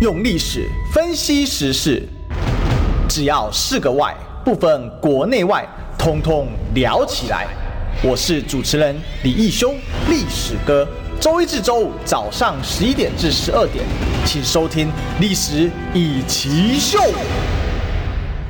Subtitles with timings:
[0.00, 2.00] 用历史分析时事，
[3.08, 5.68] 只要是个“外”，不分国内外，
[5.98, 7.48] 通通聊起来。
[8.04, 9.74] 我是主持人李义修，
[10.08, 10.86] 历史哥。
[11.18, 13.84] 周一至周五早上十一点至十二点，
[14.24, 14.86] 请收听
[15.20, 17.00] 《历史一奇秀》。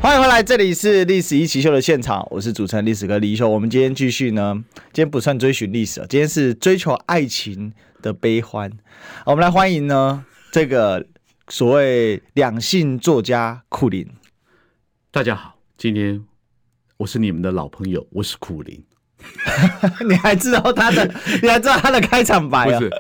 [0.03, 3.49] 欢迎回来，这里是《历史一奇秀》的现场，我是主持人历史哥李义修。
[3.49, 4.63] 我们今天继续呢，
[4.93, 7.73] 今天不算追寻历史，今天是追求爱情
[8.03, 8.71] 的悲欢。
[9.25, 10.23] 我们来欢迎呢
[10.53, 11.07] 这个。
[11.51, 14.07] 所谓两性作家库林，
[15.11, 16.23] 大家好，今天
[16.99, 18.85] 我是你们的老朋友，我是库林。
[20.07, 21.11] 你还知道他的？
[21.43, 22.79] 你还知道他的开场白啊？
[22.79, 22.91] 不是，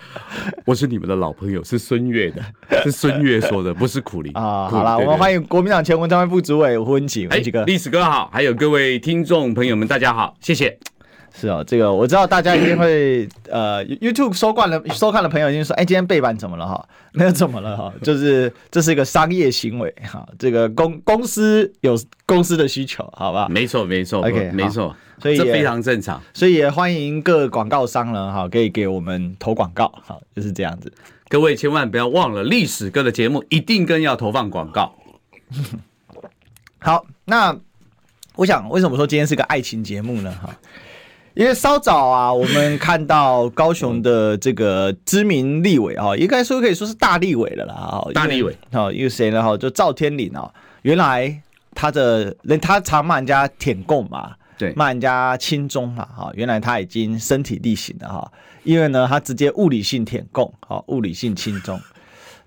[0.64, 2.42] 我是你们的老朋友，是孙悦的，
[2.82, 4.66] 是孙悦说的，不是苦林啊。
[4.68, 10.78] 好了，我们欢迎国民党前文传会副主委胡文琦，文琦哥，历史哥好，还有各位听众朋友们，大家好，谢谢。
[11.34, 16.88] 是哦，这个我知道，大家一定会呃，YouTube 收惯了收看的朋友一定说，哎，今天背板怎么了哈？
[17.12, 23.48] 没有怎么了哈，就是这是一个商业行为哈，这个公公司有公司的需求，好吧？
[23.48, 30.92] 没错，没错，OK，没错，所以这非常正常，所以也欢迎各广告商了哈，可以给我们投广告，好，就是这样子。
[31.28, 34.94] 各位千万不要忘了，历史哥的节目一定更要投放广告。
[36.78, 37.56] 好，那
[38.36, 40.30] 我想为什么说今天是个爱情节目呢？
[40.42, 40.54] 哈。
[41.38, 49.40] 因为稍早啊，我们看到高雄的这个知名立委啊，应该说可以说是大立委了啦啊，大立委啊，因为谁呢？
[49.40, 51.40] 哈，就赵天麟啊，原来
[51.76, 58.32] 他的人他常骂人家舔共嘛，对，骂人家亲中嘛，哈，原来他已经身体力行了哈，
[58.64, 61.80] 因为呢，他直接物理性舔共，好，物理性亲中。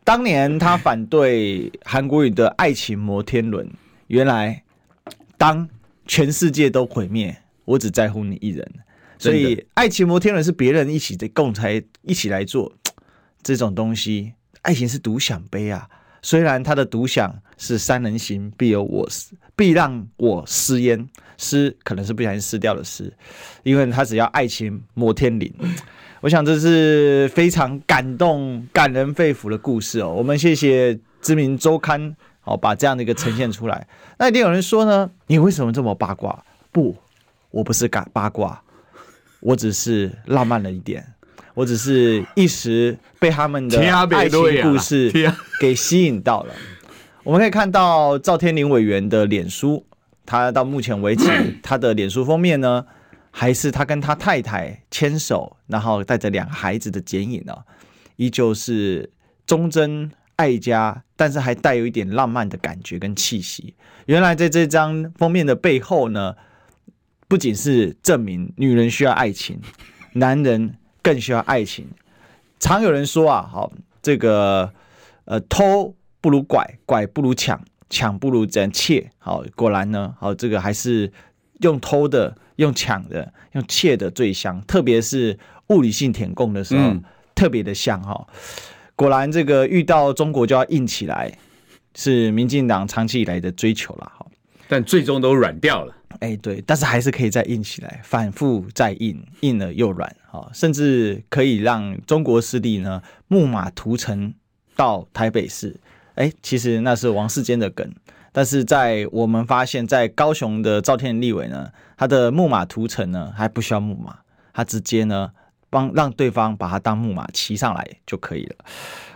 [0.03, 3.72] 当年他反对韩国语的爱情摩天轮，
[4.08, 4.62] 原来
[5.38, 5.69] 当
[6.06, 7.41] 全世界都毁灭。
[7.72, 8.70] 我只在乎你一人，
[9.18, 12.74] 所以爱情摩天轮是别人一起的共才一起来做
[13.42, 14.34] 这种东西。
[14.64, 15.88] 爱情是独享杯啊，
[16.22, 23.14] 虽然他的独享是三人行必有我师，必让我师焉，师可能是不小心失掉的师，
[23.64, 25.50] 因为他只要爱情摩天轮。
[26.20, 30.14] 我想这是非常感动、感人肺腑的故事哦。
[30.14, 33.88] 我们谢谢知名周刊好把这样的一个呈现出来。
[34.20, 36.44] 那一定有人说呢，你为什么这么八卦？
[36.72, 36.98] 不。
[37.51, 38.62] 我不是嘎八卦，
[39.41, 41.06] 我只是浪漫了一点，
[41.53, 45.12] 我只是一时被他们的爱情故事
[45.59, 46.53] 给吸引到了。
[47.23, 49.85] 我们可以看到赵天林委员的脸书，
[50.25, 51.28] 他到目前为止，
[51.62, 52.85] 他的脸书封面呢，
[53.31, 57.53] 还是他跟他太太牵手，然后带着两个孩子的剪影呢，
[58.16, 59.12] 依旧是
[59.45, 63.75] 忠贞爱家，但是还带有一点浪漫的感觉跟气息。
[64.06, 66.33] 原来在这张封面的背后呢。
[67.31, 69.58] 不仅是证明女人需要爱情，
[70.16, 71.88] 男人更需要爱情。
[72.59, 73.72] 常有人说啊，好，
[74.02, 74.69] 这个
[75.24, 79.09] 呃，偷不如拐，拐不如抢，抢不如真窃。
[79.18, 81.09] 好，果然呢，好，这个还是
[81.62, 84.62] 用偷的、用抢的、用窃的最香。
[84.68, 87.02] 特别是物理性舔供的时候，嗯、
[87.34, 88.28] 特别的香哈。
[88.98, 91.31] 果然，这个遇到中国就要硬起来，
[91.96, 94.25] 是民进党长期以来的追求了哈。
[94.68, 95.96] 但最终都软掉了。
[96.20, 104.34] 哎，对，但是还是可以再硬起来，反复再硬，硬了又软，哈，甚至可以让中国势力呢木马屠城
[104.76, 105.80] 到台北市。
[106.16, 107.90] 哎，其实那是王世坚的梗，
[108.32, 114.20] 但是在我们发现，在高雄的赵天立伟呢，他的木马屠城呢还不需要木马，
[114.54, 115.32] 他直接呢
[115.72, 118.56] 帮让对方把他当木马骑上来就可以了。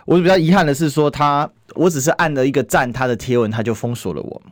[0.06, 4.42] 我比较遗憾的是说他，我只是按了一个赞，他的贴文他就封锁了我，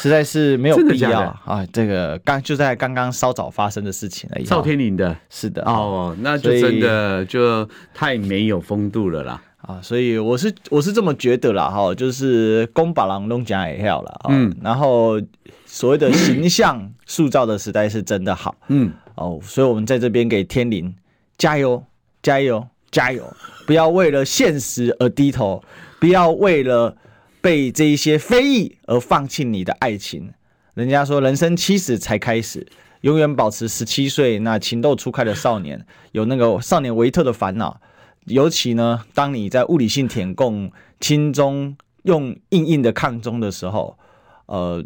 [0.00, 1.66] 实在是没有必要啊！
[1.70, 4.44] 这个刚就在刚刚稍早发生的事情而已。
[4.44, 9.78] 赵天林的，是的哦，那就真的就太没有风度了啦啊！
[9.82, 15.20] 所以我是我是这么觉得啦哈，就是公把郎弄假也好了，嗯，然后
[15.66, 20.94] 所谓的形象塑造的时代是真的好，嗯哦，所以我们在这边给天麟
[21.38, 21.84] 加油
[22.22, 23.36] 加油加油！
[23.66, 25.62] 不要为了现实而低头，
[26.00, 26.96] 不要为了
[27.40, 30.32] 被这一些非议而放弃你的爱情。
[30.74, 32.66] 人家说，人生七十才开始，
[33.00, 37.80] 永远保持十七岁那情窦初开的少年，有那个少年维特的烦恼。
[38.26, 43.98] 尤其呢，当你在物理性舔共、亲中用硬硬的抗中的时候，
[44.46, 44.84] 呃，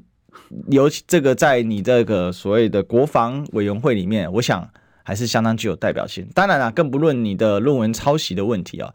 [0.71, 4.71] 尤其这个在你这个所谓的国防委员会里面，我想。
[5.11, 6.25] 还是相当具有代表性。
[6.33, 8.95] 当然了，更不论你的论文抄袭的问题啊，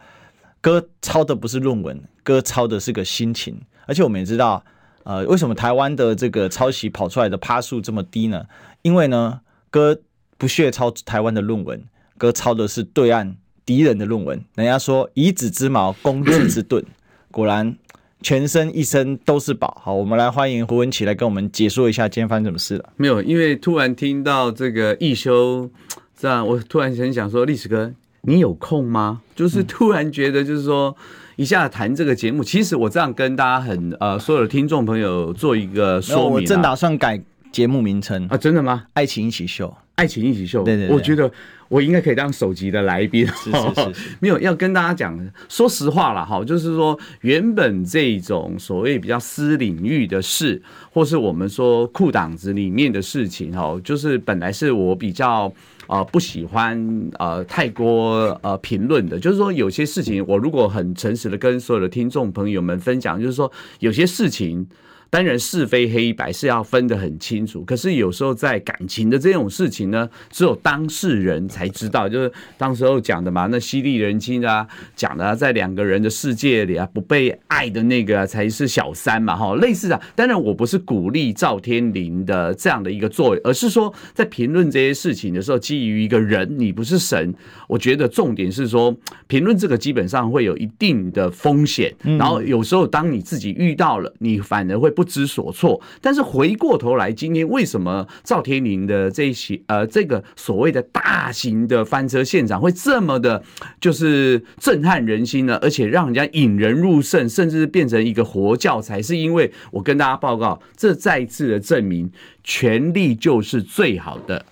[0.62, 3.60] 哥抄的不是论文，哥抄的是个心情。
[3.86, 4.64] 而且我们也知道，
[5.04, 8.46] 呃，为什么台湾的这个抄袭跑出来的趴数这么低呢？
[8.82, 10.00] 因为呢，哥
[10.38, 11.84] 不屑抄台湾的论文，
[12.18, 13.36] 哥抄的是对岸
[13.66, 14.42] 敌人的论文。
[14.56, 16.82] 人家说以子之矛攻子之盾，
[17.30, 17.78] 果然
[18.22, 19.82] 全身一身都是宝。
[19.84, 22.94] 好，我们来欢迎胡文琪来跟我们解说一下今天发生什么事了。
[22.96, 25.70] 没有，因为突然听到这个一休
[26.18, 27.92] 这样，我突然很想说，历史哥，
[28.22, 29.22] 你有空吗？
[29.36, 30.96] 就是突然觉得，就是说
[31.36, 37.22] 一下谈这个节目，其实我这样跟大家很呃所有的听众朋友做一个说明，我正打算改
[37.52, 38.28] 节目名称。
[38.30, 38.86] 啊，真的吗？
[38.94, 41.32] 爱情一起秀，爱情一起秀，对对对，我觉得。
[41.68, 45.20] 我应该可以当首集的来宾，是是是，是， 没有要跟大家讲，
[45.50, 50.62] 说实话了哈，就是说原本这种所谓比较私领域的事，
[50.94, 55.52] 或是我们说裤档子里面的事情哈，就是本来是我比较
[55.88, 64.68] 啊不喜欢呃太过呃评论的，就是说有些事情我如果很诚实的跟所有的听众朋友们分享，就是说有些事情。
[65.16, 72.10] 当然是非黑白是要分得很清楚，可是有时候在感情的这种事情呢，只有当事人才知道。
[72.10, 79.98] 就是当时候讲的嘛，那犀利人妻啊，讲的、啊、在两个人的世界里啊，不被爱的那个才是小三嘛，哈，类似的。
[80.18, 87.34] 当然我不是鼓励赵天麟的这样的一个作为，而是说在评论这些事情的时候，基于一个人，你不是神，
[87.70, 88.94] 我觉得重点是说
[89.28, 95.05] 评论这个基本上会有一定的风险，然后有时候当你自己遇到了，你反而会不。
[95.06, 103.44] 不知所措，但是回过头来，今天为什么赵天麟的这一起呃这个所谓的大型的翻车现场会这么的，
[103.80, 105.60] 就是震撼人心呢？
[105.62, 112.12] 而且让人家引人入胜，甚至变成一个活教材，是因为我跟大家报告，这再一次的证明，
[112.44, 114.44] 权力就是最好的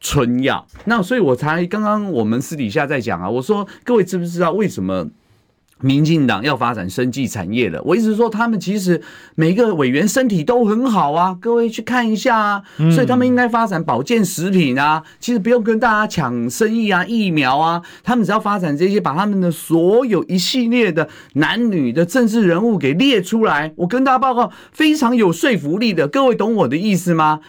[0.00, 0.66] 春药。
[0.84, 5.08] 那所以我才刚刚我们私底下在讲啊，我说各位知不知道为什么？
[5.80, 9.02] 民进党要发展生技产业了，我一直说他们其实
[9.34, 12.62] 每一个委员身体都很好啊，各位去看一下啊，
[12.92, 27.40] 所以他们应该发展保健食品啊，其实不用跟大家抢生意啊，疫苗啊，他们只要发展这些，把他们的所有一系列的男女的政治人物给列出来，我跟大家报告非常有说服力的，各位懂我的意思吗？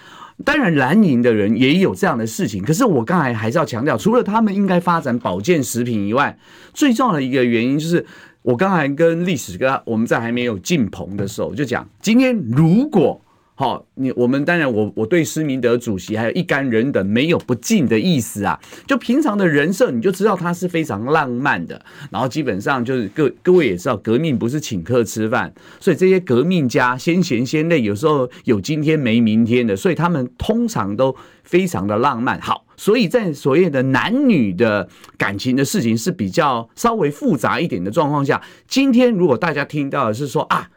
[0.44, 2.64] 当然，蓝营的人也有这样的事情。
[2.64, 6.38] 可是我刚才还是要强调，除了他们应该发展保健食品以外，
[6.74, 8.06] 最重要的一个原因就是，
[8.42, 13.22] 我刚才跟历史哥我们在还没有进棚的时候就讲，今天如果。
[13.58, 18.60] 好，你我们当然我，我对施明德主席还有一干人等没有不敬的意思啊。
[18.86, 21.82] 就平常的人设，你就知道他是非常浪漫的。
[22.12, 31.16] 然后基本上就是各各位也知道，革命不是请客吃饭，所以这些革命家先贤先烈，有时候有今天没明天的，所以他们通常都
[31.46, 32.38] 非常的浪漫。
[32.42, 40.70] 好，所以在所谓的男女的感情的事情是比较稍微复杂一点的状况下，今天如果大家听到的是说啊。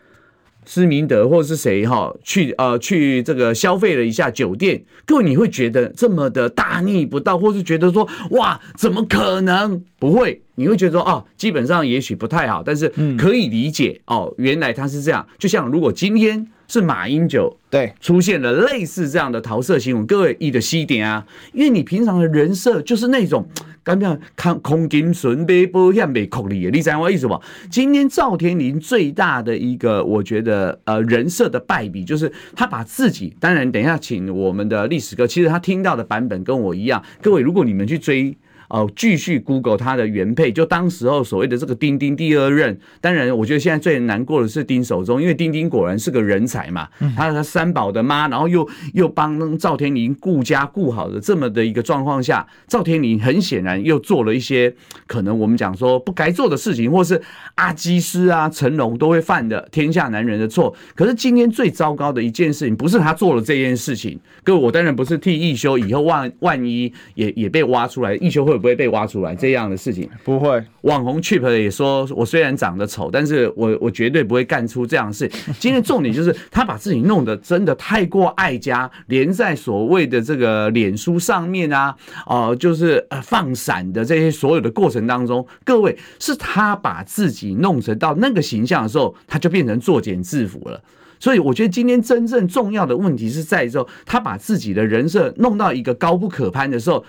[0.68, 9.82] 施明德或者是谁哈去呃去这个消费了一下酒店，各位你会觉得这么的大逆不道，或是觉得说哇怎么可能？
[9.98, 15.26] 不会，你会觉得说哦，基本上也许不太好，但是可以理解哦，原来他是这样。
[15.38, 23.48] 就像如果今天是马英九对出现了类似这样的桃色新闻，各位一的西点啊，因为你平常的人设就是那种。
[23.84, 26.68] 干嘛看空金顺被保险被扣你？
[26.68, 27.40] 你知道我意思不？
[27.70, 33.34] 今天赵天麟最大的一个，我觉得呃人设的败笔，就是他把自己。
[33.40, 37.02] 当然，等一下请我们的历史哥，其实他听到的版本跟我一样。
[37.22, 38.36] 各位，如果你们去追。
[38.68, 42.78] 哦，继续 Google 他的原配，就当时候所谓的这个丁丁第二任。
[43.00, 54.74] 当然，我觉得现在最难过的是丁守中，因为丁丁果然是个人才嘛，他他三宝的妈，然后又又帮赵天麟顾家顾好的这么的一个状况下，赵天麟很显然又做了一些
[55.06, 57.18] 可能我们讲说不该做的事情，或是
[57.54, 60.76] 阿基师啊、成龙都会犯的天下男人的错。
[60.94, 68.57] 可是今天最糟糕的一件事情，不是他做了这件事情，各位，我当然不是替一休以后万万一也也被挖出来，一休会。
[68.58, 70.62] 不会被挖出来这样的事情，不会。
[70.82, 75.30] 网红 Chip 也说，我虽然长得丑，但是我我绝对不会干出这样的事。
[75.58, 81.94] 今天重点就是他把自己弄得真的太过爱家，连在所谓的这个脸书上面啊，
[82.26, 90.80] 哦、呃，就是放闪的这些所有的过程当中，各位是他把自己弄成到那个形象的时候，他就变成作茧自缚了。
[91.20, 97.04] 所以我觉得今天真正重要的问题是在于说，他把自己的人设弄到一个高不可攀的时候。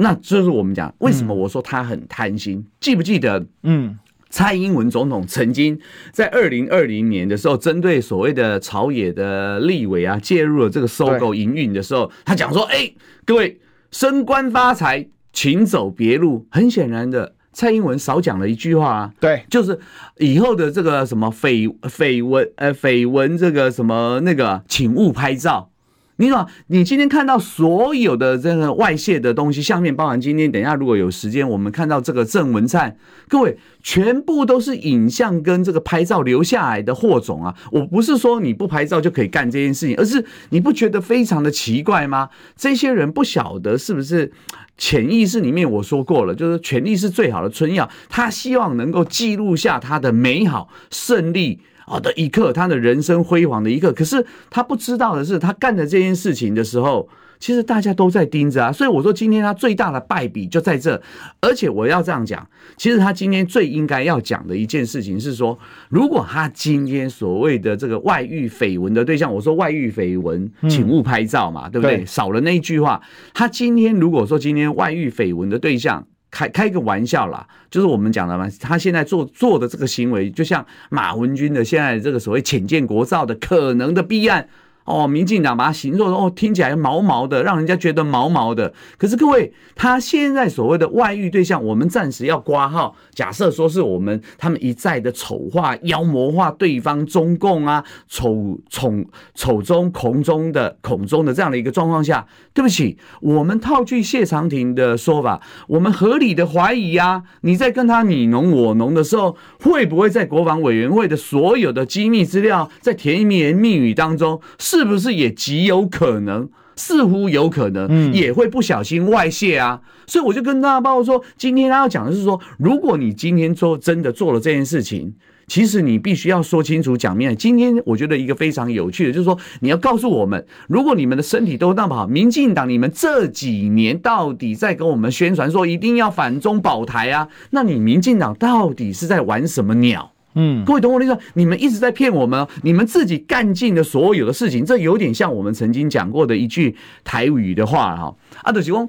[0.00, 2.64] 那就是我们讲，为什么我说他很贪心？
[2.78, 3.44] 记不记得？
[3.64, 3.98] 嗯，
[4.30, 5.78] 蔡英文总统曾经
[6.12, 12.92] 在二零二零年的时候，针对所谓的朝野的立委啊，介入了这个收购营运的时候，他讲说：“哎，
[13.24, 13.58] 各位
[13.90, 19.80] 升官发财，请走别路。”很显然的，蔡英文少讲了一句话啊，对，就是
[20.18, 25.70] 以后的这个什么绯绯闻，呃，绯闻这个什么那个，请勿拍照。
[26.20, 32.96] 你知道，你今天看到所有的这个外泄的东西，下面包含今天等一下如果有时间，我们看到这个郑文灿，
[33.28, 37.54] 各位全部都是影像跟这个拍照留下来的货种啊！
[37.70, 42.28] 我不是说你不拍照就可以干这件事情，而是你不觉得非常的奇怪吗？
[42.56, 44.32] 这些人不晓得是不是
[44.76, 51.60] 潜意识里面我说过了，就是权力是最好的春药，他希望能够记录下他的美好胜利。
[51.88, 53.92] 好的一刻，他的人生辉煌的一刻。
[53.92, 57.08] 可是他不知道的是，他干的这件事情的时候，
[57.40, 58.70] 其实大家都在盯着啊。
[58.70, 61.00] 所以我说，今天他最大的败笔就在这。
[61.40, 72.04] 而且我要这样讲，其实他今天最应该要讲的一件事情是说，如果他今天所谓的这个外遇绯闻的对象，我说外遇绯闻，请勿拍照嘛，对不对？
[72.04, 73.00] 少了那一句话，
[73.32, 76.06] 他今天如果说今天外遇绯闻的对象。
[76.30, 84.48] 开开个玩笑啦，就是我们讲的嘛，他现在做做的这个行为，就像马文君的现在这个所谓浅见国造的可能的弊案。
[84.88, 88.72] 哦，民进党把它形容哦，听起来毛毛的，让人家觉得毛毛的。
[88.96, 92.96] 可是各位，他现在所谓的外遇对象，我们暂时要挂号。
[93.12, 98.90] 假设说是我们他们一再的丑化、妖魔化对方中共啊，丑丑
[99.34, 114.77] 丑中恐中的孔中的这样的一个状况下，对不起，我们套句谢长廷的说法，我们合理的怀疑啊，你在跟他你侬我侬的时候，会不会在国防委员会的所有的机密资料，在甜言蜜语当中是？
[114.78, 119.80] 是不是也极有可能，似乎有可能，也会不小心外泄啊？
[120.06, 125.12] 所以我就跟大家报告说，今天他要讲的是说，如果你今天做真的做了这件事情，
[125.48, 127.34] 其实你必须要说清楚讲明。
[127.36, 137.26] 今天我觉得一个非常有趣的，就是说你要告诉我们，如果你们的身体都那么好，民进党你们这几年到底在跟我们宣传说一定要反中保台啊？
[137.50, 140.12] 那你民进党到底是在玩什么鸟？
[140.34, 141.18] 嗯，各位懂我的意思？
[141.34, 148.14] 你们一直在骗我们，你们自己干尽的所有的事情，这有点像我们曾经讲过的一句台语的话哈。
[148.42, 148.88] 啊，就是讲，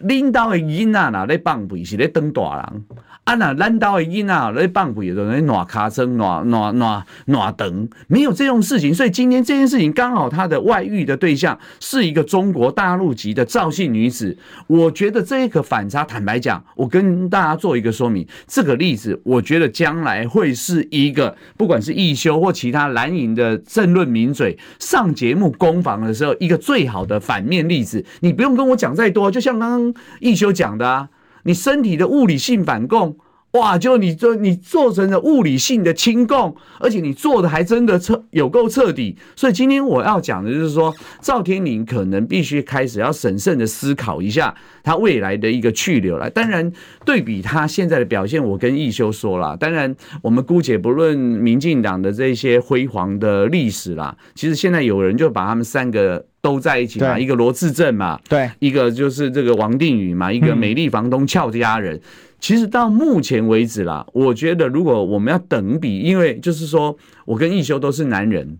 [0.00, 2.84] 领导的囡仔哪在放屁是在当大人。
[3.24, 8.94] 啊，那烂刀的音啊，来棒槌的，来暖卡声，暖暖暖暖灯，没有这种事情。
[8.94, 14.36] 所以今天这件事情刚好他的外遇的对象是一个中国大陆籍的赵姓女子。
[14.66, 18.26] 我觉得这个反差，坦白讲，我跟大家做一个说明。
[18.46, 28.04] 这个例子，我觉得将来会是一个，不管是义修或其他蓝营的政论名嘴上节目攻防的时候，一个最好的反面例子。
[28.20, 31.08] 你不用跟我讲再多，就像刚刚义修讲的啊。
[31.44, 33.16] 你身体的物理性反共，
[33.54, 33.76] 哇！
[33.76, 39.16] 就你做你做成了物理性的清共，而且你做的还真的彻有够彻底。
[39.34, 46.28] 所以今天我要讲的就是说，赵天麟可能必须开始要审慎的思考一下他未来的一个去留了。
[46.30, 46.72] 当然，
[47.04, 56.26] 对比他现在的表现，我跟义修说了，当然我们姑且不论民进党的这些辉煌的历史啦，其实现在有人就把他们三个。
[56.44, 61.98] 都在一起嘛，一个罗志正嘛，对，一个就是这个王定宇嘛，一个美丽房东俏佳人。
[62.44, 68.58] 其实到目前为止啦，我觉得如果我们要等比，因为就是说我跟义修都是男人，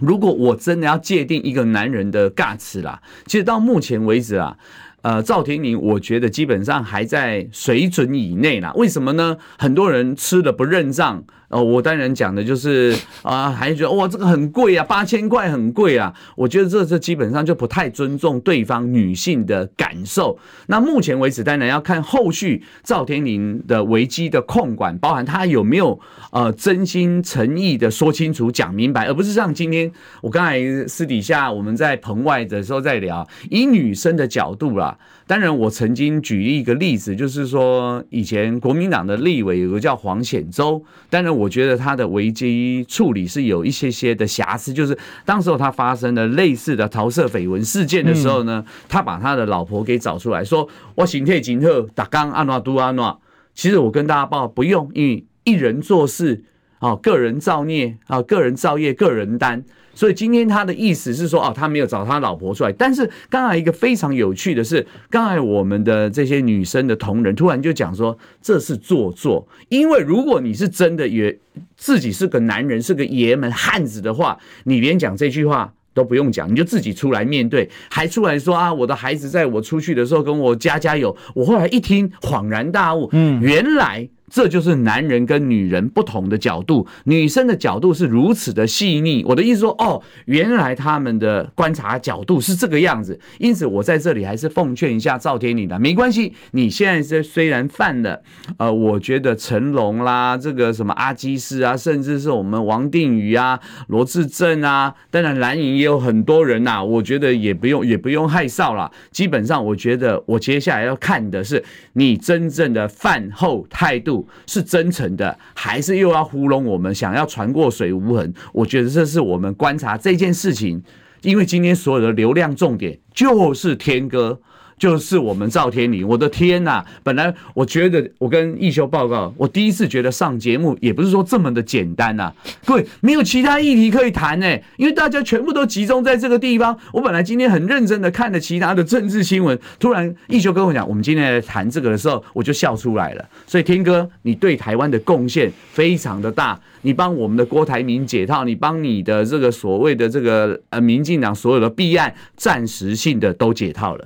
[0.00, 4.56] 如果我真的要界定一个男人的尬词啦，其实到目前为止啊，
[5.02, 8.72] 呃，赵天麟我觉得基本上还在水准以内啦。
[8.74, 9.36] 为什么呢？
[9.60, 11.22] 很多人吃了不认账。
[11.54, 12.92] 哦，我当然讲的就是
[13.22, 16.12] 啊，还觉得哇，这个很贵啊，八千块很贵啊。
[16.34, 20.36] 我觉得这这基本上就不太尊重对方女性的感受。
[20.66, 26.00] 那目前为止，当然要看后续赵天麟的危机的控管，包含他有没有
[26.32, 29.88] 呃真心诚意的说清楚、讲明白，而不是像今天
[30.22, 34.98] 我刚才私底下我们在棚外的时候在聊，以女生的角度啦。
[35.26, 53.18] 当然，我曾经举一个例子，就是说以前国民党的立委有个叫黄显洲，当然我觉得他的危机处理是有一些些的瑕疵，就是当时候他发生了类似的桃色绯闻事件的时候呢，他把他的老婆给找出来说：“我刑特警特打刚阿诺都阿诺。”
[53.54, 56.44] 其实我跟大家报不用，因为一人做事
[56.80, 59.64] 啊，个人造孽啊，个人造业，个人担。
[59.94, 62.72] 所以今天他的意思是说，哦，他没有找他老婆出来。
[62.72, 69.46] 但是刚才一个非常有趣的是，刚才我们的这些女生的同仁突然就讲说，这是做作。
[69.68, 71.38] 因为如果你是真的也
[71.76, 81.16] 自己是个男人，是个爷们汉子的话，你连讲这句话都不用讲，你就自己出来面对，还出来说啊，我的孩子在我出去的时候跟我家家有。
[81.34, 84.08] 我后来一听，恍然大悟，嗯，原来。
[84.34, 89.24] 这就是男人跟女人不同的角度，女生的角度是如此的细腻。
[89.28, 93.20] 我的意思说，哦，原来他们的观察角度是这个样子。
[93.38, 98.24] 因此，我在这里还是奉劝一下赵天麟的，没关系，你现在是虽然犯了，
[98.56, 108.90] 呃，我觉得成龙啦，这个什么阿基师啊，甚至是我们王定宇啊、罗志正啊，当然蓝营也有很多人呐、我觉得也不用也不用害臊了。
[109.12, 111.62] 基本上，我觉得我接下来要看的是
[111.92, 118.32] 你真正的饭后态度是真诚的，还是又要糊弄我们，想要船过水无痕？
[118.52, 120.82] 我觉得这是我们观察这件事情，
[121.22, 124.40] 因为今天所有的流量重点就是天哥。
[124.78, 132.34] 就是我们赵天麟，我的天呐、本来我觉得，我跟奕修报告，我第一次觉得上节目也不是说这么的简单呐、啊。
[132.64, 136.76] 各位没有其他议题可以谈呢，因为大家全部都集中在这个地方。
[136.92, 143.24] 我本来今天很认真的看了其他的政治新闻，突然奕修跟我讲，我们今天来谈这个的时候，我就笑出来了。
[143.46, 154.04] 所以天哥，你对台湾的贡献非常的大，你帮我们的郭台铭解套，你帮你的这个所谓的这个呃民进党所有的弊案，暂时性的都解套了。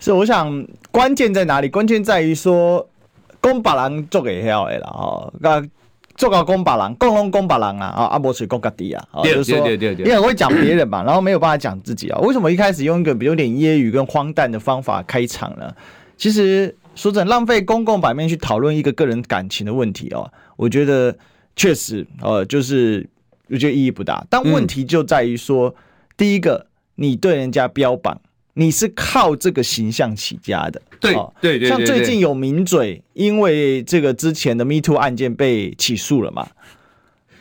[0.00, 1.68] 是，我想关键在哪里？
[1.68, 2.88] 关键在于说，
[3.38, 5.62] 公把人做给晓的啦，哦，那
[6.16, 12.18] 做个公把人，共拢公把人啊，啊，阿伯水公家底啊，就是说，因为会讲别人嘛，然后没有办法讲自己啊。
[12.20, 15.70] 为什么一开始用一个有点揶揄跟荒诞的方法开场呢？
[16.16, 21.14] 其实说真的，浪费公共版面去讨论一个个人感情的问题哦，我觉得
[21.54, 23.06] 确实，呃，就是
[23.50, 24.26] 我觉得意义不大。
[24.30, 25.74] 但问题就在于说，嗯、
[26.16, 28.18] 第一个，你对人家标榜。
[28.60, 36.46] 你是靠这个形象起家的，对对对，像最近有名嘴，因为这个之前的 Me Too 案件被起诉了嘛？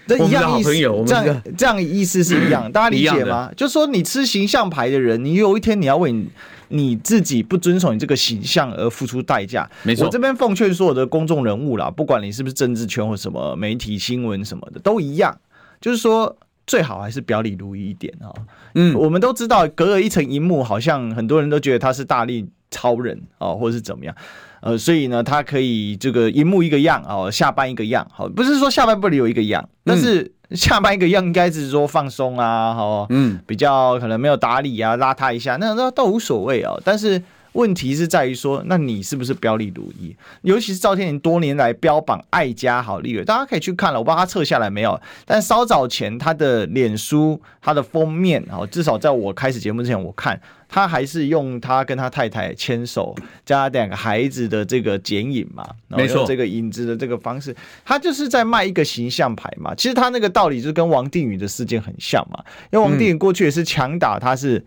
[0.08, 0.72] 这一样意思，
[1.06, 3.52] 这样这样意思是一样， 大家理解吗？
[3.58, 6.30] 就是说，你吃形象牌的人，你有一天你要为你
[6.70, 9.70] 你自己不遵守你这个形象而付出代价。
[9.84, 15.38] 没错，我这边奉劝所有的公众人物啦，不管你是不是政治圈或什么媒体新闻什么的，都一样，
[15.82, 16.38] 就是说。
[16.70, 18.30] 最好还是表里如一一点啊！
[18.76, 24.16] 嗯，我们都知道，隔了一层荧幕，好像很多人都觉得他是大力超人啊，或者是怎么样，
[24.62, 37.20] 呃，所以呢，他可以这个荧幕一个样哦，下班一个样，好，不是说下半部里有一个样，但是下班一个样应该是说放松啊，好，嗯，比较可能没有打理啊，邋遢一下，那那倒无所谓啊，但是。
[37.53, 40.15] 问题是在于说，那你是不是表里如一？
[40.41, 45.00] 尤其是赵天麟多年来标榜爱家好立委，大家可以去看了，我不知道他撤下来没有。
[45.25, 59.74] 但稍早前他的脸书，他的封面啊，至少在我开始节目之前，我看他还是用他跟他太太牵手加两个孩子的这个剪影嘛，没错，这个影子的这个方式，他就是在卖一个形象牌嘛。
[59.74, 64.63] 其实他那个道理就跟王定宇的事件很像嘛，因为王定宇过去也是强打他是。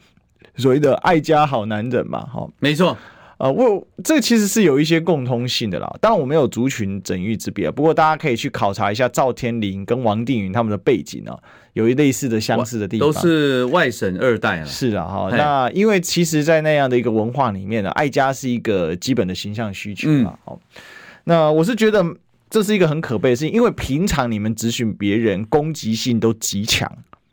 [0.57, 2.96] 所谓的爱家好男人嘛，哈，没错，
[3.38, 5.92] 呃，我这其实是有一些共通性的啦。
[6.00, 11.37] 当然我没有族群整域之别，不过大家可以去考察一下赵天林跟王定宇他们的背景啊，
[11.72, 14.64] 有一类似的相似的地方，都是外省二代啊。
[14.64, 20.83] 是啊，哈，那因为其实，在那样的一个文化里面呢，爱家是一个基本的形象需求嘛，好、嗯，
[21.24, 22.05] 那我是觉得
[22.48, 26.90] 这是一个很可悲的事情，因为平常你们咨询别人攻击性都极强。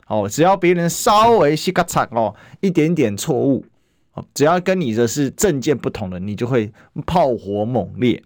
[0.10, 3.63] 哦，只要别人稍微细个差哦，一点点错误，
[4.13, 6.69] 哦，只要跟你的是政见不同的，你就会
[7.06, 8.22] 炮火猛烈。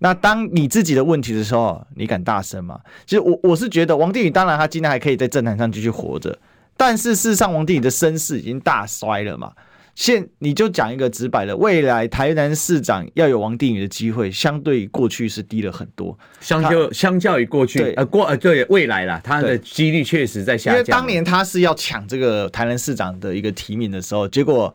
[0.00, 2.78] 那当你自己的问题的时候，你敢大声吗？
[3.06, 6.38] 其实我我是觉得王定宇当然他今天还可以在政坛上继续活着，
[6.76, 9.50] 但是事实上王定宇的身世已经大衰了嘛。
[9.98, 16.16] 现你就讲一个直白的，未来台南市长要有王定宇的机会，相对过去是低了很多。
[16.40, 20.78] 相较相较于过去，对呃过呃对未来啦，他的几率确实在下降。
[20.78, 24.72] 因为当年他是要抢这个台南市长的一个提名的时候，结果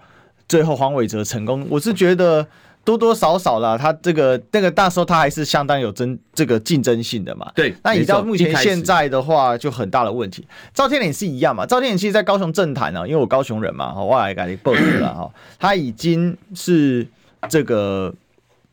[0.49, 2.45] 最后黄伟哲成功，我是觉得。
[2.85, 7.49] 多多少少啦，他这个那个大时候他还是相当有争这个竞争性的嘛。
[7.55, 10.45] 对，那你到目前现在的话，就很大的问题。
[10.73, 11.65] 赵天麟是一样嘛？
[11.65, 15.31] 赵天麟其实，在高雄政坛啊，因为我高雄人嘛，我来改你报纸了哈。
[15.57, 17.07] 他已经是
[17.47, 18.13] 这个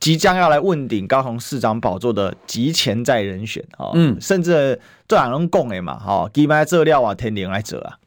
[0.01, 3.91] 即将要来问鼎高雄市长宝座的极潜在人选啊。
[3.95, 8.00] 嗯，甚至这两人共诶嘛，哈，给麦这料啊，天麟来者啊。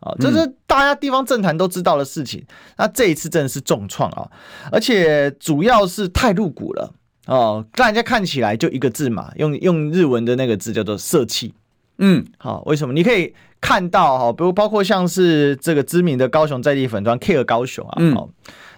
[0.00, 2.42] 啊，这是大家地方政坛都知道的事情。
[2.78, 4.28] 那这一次真的是重创啊，
[4.72, 6.92] 而且主要是太露骨了
[7.26, 11.52] 哦，让人家看起来就一个字嘛，用用日文的那个字叫做色气。
[11.98, 12.94] 嗯，好，为什么？
[12.94, 18.28] 你可以看到哈，比如包括像是这个知名的高雄在地粉砖 Care 高雄啊，嗯，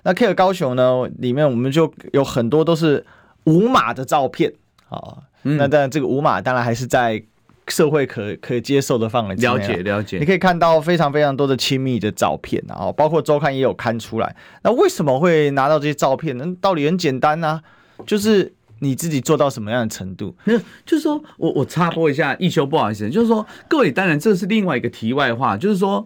[0.02, 3.06] 那 Care 高雄呢，里面我们就有很多都是
[3.44, 4.52] 无码的照片
[4.88, 5.18] 啊。
[5.42, 7.22] 那当然，这个五马当然还是在。
[7.68, 14.34] 社会可可接受的范围，了解了解，你可以看到非常非常多的亲密的照片，然后包括周刊也有刊出来。
[14.62, 16.44] 那为什么会拿到这些照片呢？
[16.60, 17.62] 道理很简单呐、啊，
[18.04, 20.34] 就是你自己做到什么样的程度？
[20.44, 26.04] 没有，就是说我我插播一下，一休不好意思，就是说各位，当然这是另外一个题外话，就是说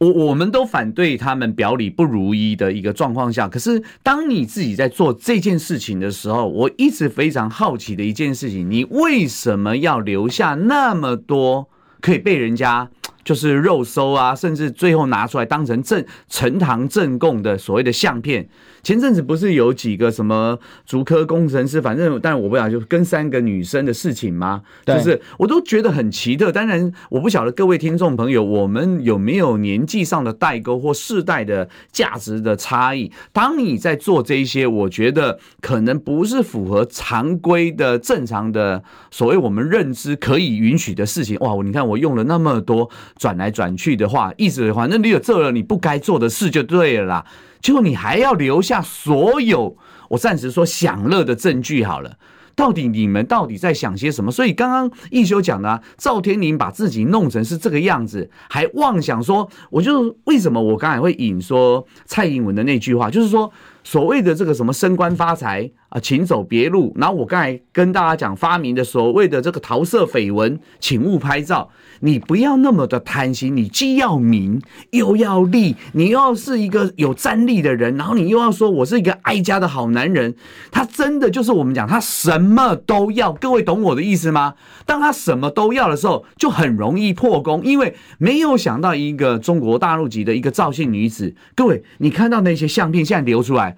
[0.00, 11.68] 我我们都反对他们表里不如一的一个状况下，可是当你自己在做这件事情的时候，我一直非常好奇的一件事情，你为什么要留下那么多
[12.00, 12.88] 可以被人家？
[13.24, 18.48] 就是肉搜啊，甚至最后拿出来当成正呈堂证供的所谓的相片。
[18.82, 24.62] 前阵子不是有几个什么足科工程师，反正但我不晓得就跟三个女生的事情吗？
[24.86, 26.50] 就是我都觉得很奇特。
[26.50, 33.12] 当然，我不晓得各位听众朋友，我们有没有年纪上的代沟或世代的价值的差异？
[33.34, 41.36] 当你在做这些，我觉得可能不是符合常规的正常的所谓我们认知可以允许的事情。
[41.40, 47.26] 哇，你看我用了那么多转来转去的话，意思反正你有做了你不该做的事就对了啦。
[47.60, 49.76] 就你还要留下所有，
[50.08, 52.16] 我暂时说享乐的证据好了。
[52.56, 54.30] 到底你们到底在想些什么？
[54.30, 63.52] 所以刚刚一休讲的啊，赵天麟把自己弄成是这个样子，还妄想说，我就为什么我刚才会引说蔡英文的那句话，就是说。
[63.82, 66.92] 所谓的这个什么升官发财啊，请走别路。
[66.96, 71.70] 然后我刚才跟大家讲发明的所谓的这个桃色绯闻，请勿拍照。
[72.02, 80.34] 你不要那么的贪心，你既要名又要利，你又要是一个有战力的人，然后你又要说我是一个爱家的好男人。
[80.70, 83.32] 他真的就是我们讲，他什么都要。
[83.32, 84.54] 各位懂我的意思吗？
[84.86, 91.34] 当他什么都要的时候，就很容易破功，因为没有想到一个中国大陆籍的一个赵姓女子。
[91.54, 93.69] 各位，你看到那些相片现在流出来。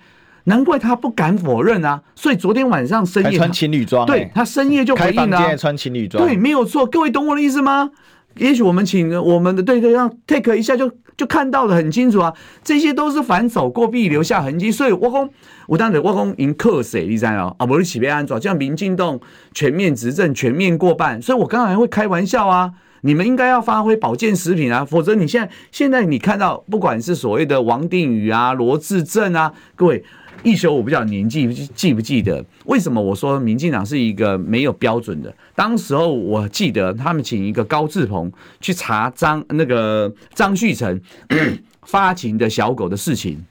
[0.44, 2.02] 难怪他不敢否认啊！
[2.14, 5.56] 所以昨天晚上深夜穿情侣装，对他深夜就回应了、啊。
[5.56, 6.84] 穿情侣装，对，没有错。
[6.84, 7.90] 各位懂我的意思吗？
[8.38, 12.32] 也许我们请我们的对对让 take 一下就就看到的很清楚啊。
[12.64, 14.72] 这些都是反走过必留下痕迹。
[14.72, 15.30] 所以我讲，
[15.68, 17.06] 我当时我讲赢克谁？
[17.06, 17.66] 你知道啊？
[17.66, 18.40] 不是起被安怎？
[18.40, 19.20] 这样民进党
[19.54, 21.22] 全面执政，全面过半。
[21.22, 22.72] 所以我刚才会开玩笑啊。
[23.04, 30.04] 你们应该要发挥保健食品啊，否则你现在现在你看到不管是所谓的王定宇啊、罗志政啊，各位。
[30.42, 35.34] 一休，我不知道年纪记不记得，为什么我说民进党是一个没有标准的？
[35.54, 41.00] 当时候我记得他们请一个高志鹏去查张那个张旭成
[41.82, 43.44] 发情的小狗的事情，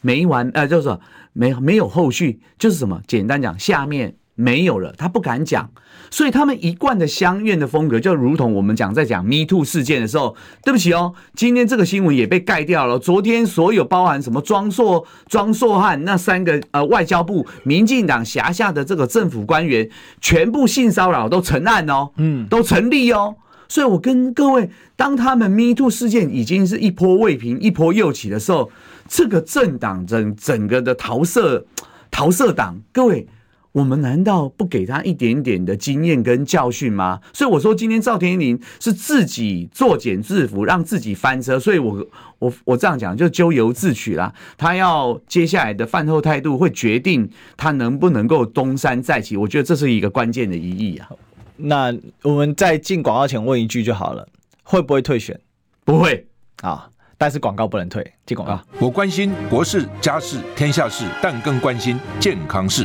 [0.00, 0.98] 没完，呃，就是
[1.32, 3.00] 没没有后续，就是什么？
[3.06, 4.14] 简单讲，下面。
[4.36, 5.70] 没有了，他不敢讲，
[6.10, 12.98] 所以他们一贯的乡愿的风格，就如同我们讲在讲 Me Too 事件的时候，对不起哦，今天这个新闻也被盖掉了。
[12.98, 19.88] 昨天所有包含什么庄硕、庄硕汉那三个呃外交部民进党辖下的这个政府官员，
[20.20, 23.36] 全部性骚扰都成案哦，嗯，都成立哦。
[23.68, 28.68] 所以我跟各位，当他们 Me Too 事件已经是一波未平一波又起的时候，
[29.06, 31.64] 这个政党整整个的桃色
[32.10, 33.28] 桃色党，各位。
[33.72, 37.20] 我们难道不给他一点点的经验跟教训吗？
[37.32, 41.58] 所以我说，今天赵天麟是自己作茧自缚，让自己翻车。
[41.58, 42.04] 所以我
[42.40, 44.34] 我我这样讲，就咎由自取啦。
[44.58, 49.36] 他要接下来的饭后态度，会决定他能不能够东山再起。
[49.36, 51.08] 我觉得这是一个关键的意义啊。
[51.56, 54.26] 那我们在进广告前问一句就好了：
[54.64, 55.38] 会不会退选？
[55.84, 56.26] 不会
[56.62, 58.04] 啊，但是广告不能退。
[58.26, 62.84] 进广告，我关心国事、家事、天下事，但更关心健康事。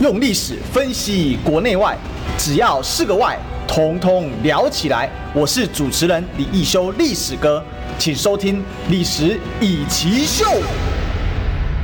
[0.00, 1.94] 用历史分析国内外。
[2.38, 5.10] 只要是个“外”，统统聊起来。
[5.34, 7.62] 我是主持人李易修，历史哥，
[7.98, 10.46] 请收听《历史易起秀》。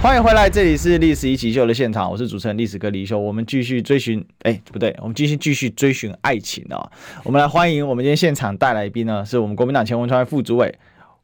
[0.01, 3.19] 欢迎回来，这里是《历史易起秀》的现场，我是主持人历史哥李修。
[3.19, 6.91] 我们继续追寻，哎，不对，我们继续继续追寻爱情啊、哦！
[7.23, 10.75] 我们来欢迎我们今天现场带来宾呢，是我们国民党前文传会副主委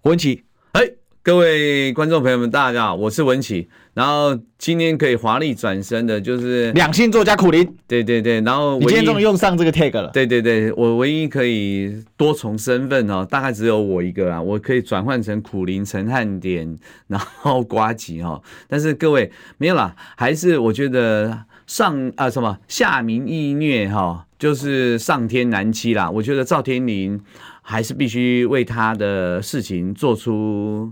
[0.02, 0.42] 胡文琪。
[1.22, 1.32] 哎。
[1.32, 3.68] 各位观众朋友们，大家好，我是文琪。
[3.94, 7.76] 然后今天可以华丽转身的，就是两性作家苦林。
[7.86, 10.10] 对对对，然后你今天终于用上这个 tag 了。
[10.12, 18.40] 对对对，我唯一可以多重身份哦，大概只有我一个啊，我可以转换成苦林、陈汉典， 然后瓜吉哈。
[18.66, 26.10] 但是各位没有啦，还是我觉得上啊什么下民易虐哈，就是上天难欺啦。
[26.10, 27.20] 我觉得赵天林
[27.60, 30.90] 还是必须为他的事情做出。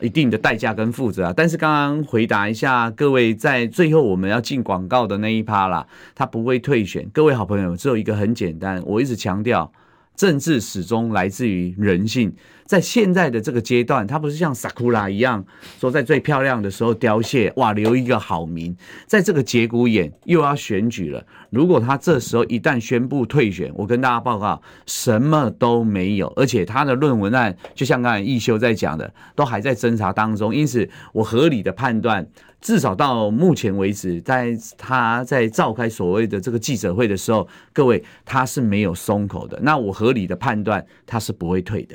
[0.00, 1.34] 一定的代价跟负责啊。
[1.36, 7.08] 但是刚刚回答一下各位，在最后我们要进广告的那一趴啦，他不会退选。
[7.12, 9.72] 各位好朋友，只有一个很简单，我一直强调。
[10.16, 12.32] 政治始终来自于人性，
[12.64, 15.44] 在现在的这个阶段，它不是像萨库拉一样，
[15.80, 18.76] 说在最漂亮的时候凋谢，哇，留一个好名。
[19.06, 32.26] 在这个节骨眼又要选举了，如果他这时候一旦宣布退选，我跟大家报告，什么都没有，而且他的论文案，就像刚才奕修在讲的，都还在侦查当中，因此我合理的判断。
[32.64, 39.58] 至少到目前为止，在他在召开所谓的这个记者会的时候，各位他是没有松口的。
[39.60, 41.94] 那我合理的判断，他是不会退的。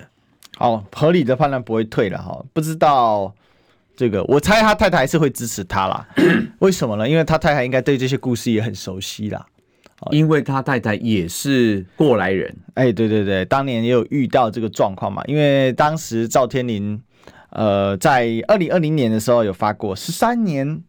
[0.58, 2.46] 好，合理的判断不会退了哈。
[2.54, 3.34] 不知道
[3.96, 6.08] 这个，我猜他太太还是会支持他啦。
[6.60, 7.10] 为什么呢？
[7.10, 9.44] 因为他太太应该对这些故事也很熟悉啦。
[10.12, 12.56] 因为他太太也是过来人。
[12.76, 15.24] 哎，对对对，当年也有遇到这个状况嘛。
[15.26, 17.02] 因为当时赵天麟。
[17.52, 20.84] 呃，在二零二零年的时候有发过十三年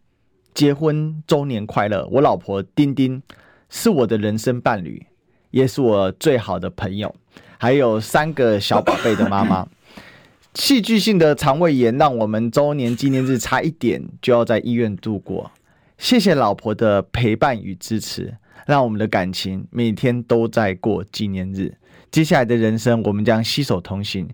[0.52, 3.22] 结婚周年快乐，我老婆丁丁
[3.68, 5.06] 是我的人生伴侣，
[5.50, 7.14] 也是我最好的朋友，
[7.56, 9.66] 还有三个小宝贝的妈妈。
[10.54, 15.50] 戏剧性的肠胃炎让我们周年纪念日差一点就要在医院度过，
[15.96, 18.34] 谢谢老婆的陪伴与支持，
[18.66, 21.72] 让我们的感情每天都在过纪念日。
[22.10, 24.28] 接下来的人生，我们将携手同行。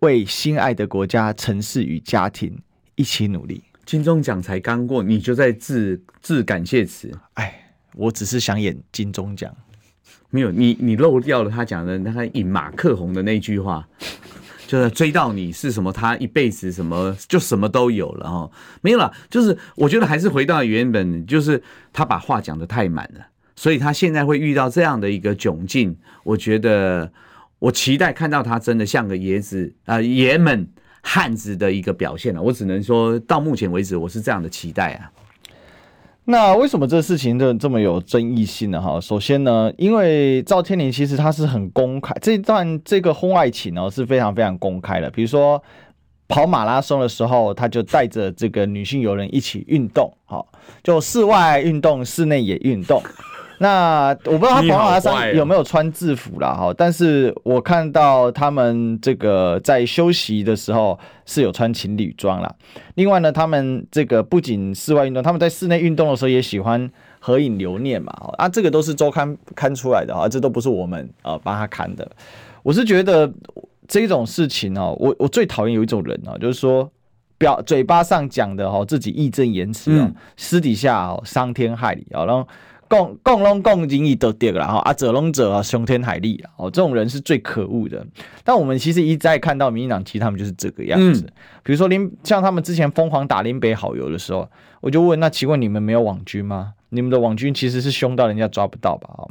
[0.00, 2.56] 为心爱的国家、城市与家庭
[2.94, 3.62] 一起努力。
[3.84, 7.10] 金钟奖才刚过，你就在致致感谢词。
[7.34, 9.50] 哎，我只是想演金钟奖，
[10.30, 13.88] 没有你，你漏掉了他讲的那个饮马克宏的那句话，
[14.68, 18.50] 就是追到你是什么，他一辈子什么就什么都有了哈。
[18.82, 21.60] 没有了，就是我觉得还是回到原本，就是
[21.92, 27.10] 他把话讲的太满了，所以他现在会遇到这样的一个窘境，我觉得。
[27.58, 30.68] 我期待看到他真的像个爷子啊，呃、爷们
[31.02, 32.40] 汉子的一个表现了。
[32.40, 35.10] 我只能说到目前为止，我是这样的期待啊。
[36.24, 38.80] 那为什么这事情就这么有争议性呢？
[38.80, 45.10] 哈，首先呢，因为赵天林其实他是很公开，这段这个婚外情呢是非常非常公开的。
[45.10, 45.62] 比如说
[46.28, 50.46] 跑马拉松的时候，他就带着这个女性友人一起运动，好，
[50.84, 53.02] 就室外运动，室内也运动。
[53.60, 62.54] 那我不知道他跑马拉松有没有穿制服啦，哈，但是我看到他们这个在休息的时候是有穿情侣装啦。
[62.94, 72.08] 另外呢，他们这个不仅室外运动，他们在室内运动的时候也喜欢合影留念嘛，啊，这个都是周刊刊出来的啊，这都不是我们呃帮他刊的。
[72.62, 73.28] 我是觉得
[73.88, 76.88] 这种事情哦，我我最讨厌有一种人啊，就是说
[77.36, 82.46] 表嘴巴上讲的哈，自己义正言辞啊，私底下哦伤天害理啊，然后。
[82.88, 88.04] 共共拢共赢伊都对了哈，啊者拢者啊，雄天海力啊，哦，这种人是最可恶的。
[88.42, 91.22] 但我们其实一再看到民进党，其实他们就是这个样子。
[91.26, 94.48] 嗯、比如说林，像他们之前疯狂打林北好友的时候，
[94.80, 96.74] 我就问，那请问你们没有网军吗？
[96.88, 99.10] 你们的网军其实是凶到人家抓不到吧？
[99.18, 99.30] 哦，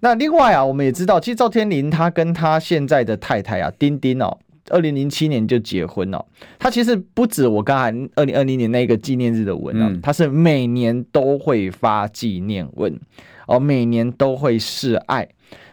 [0.00, 4.38] 那另外啊，我们也知道，其实赵天麟他跟他现在的太太啊，丁丁哦。
[4.68, 6.24] 二零零七年就结婚了，
[6.58, 12.98] 他其实不止我刚才二零二零年那个纪念日的文啊，他是每年都会发纪念文，
[13.48, 15.28] 哦，每年都会示爱。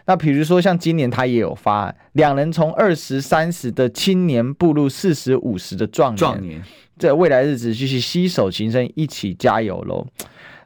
[0.06, 6.62] 那比如说像今年他也有发，两人从二十三十的青年步入四十五十的壮年，壮年，
[6.98, 10.04] 这未来日子继续携手情深，一起加油喽。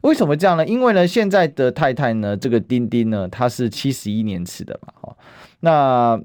[0.01, 0.67] 为什么这样呢？
[0.67, 5.17] 因为呢，现在的太太呢，这个丁丁呢，她是七十一年次的嘛，哈，
[5.61, 6.21] 那。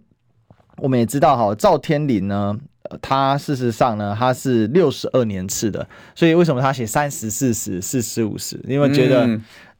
[0.81, 2.55] 我们也知道哈，赵天麟呢，
[3.01, 8.59] 他事实上呢，他是六十二年次的，所以为什么他写三十、四十、四十、五十？
[8.67, 9.27] 因为觉得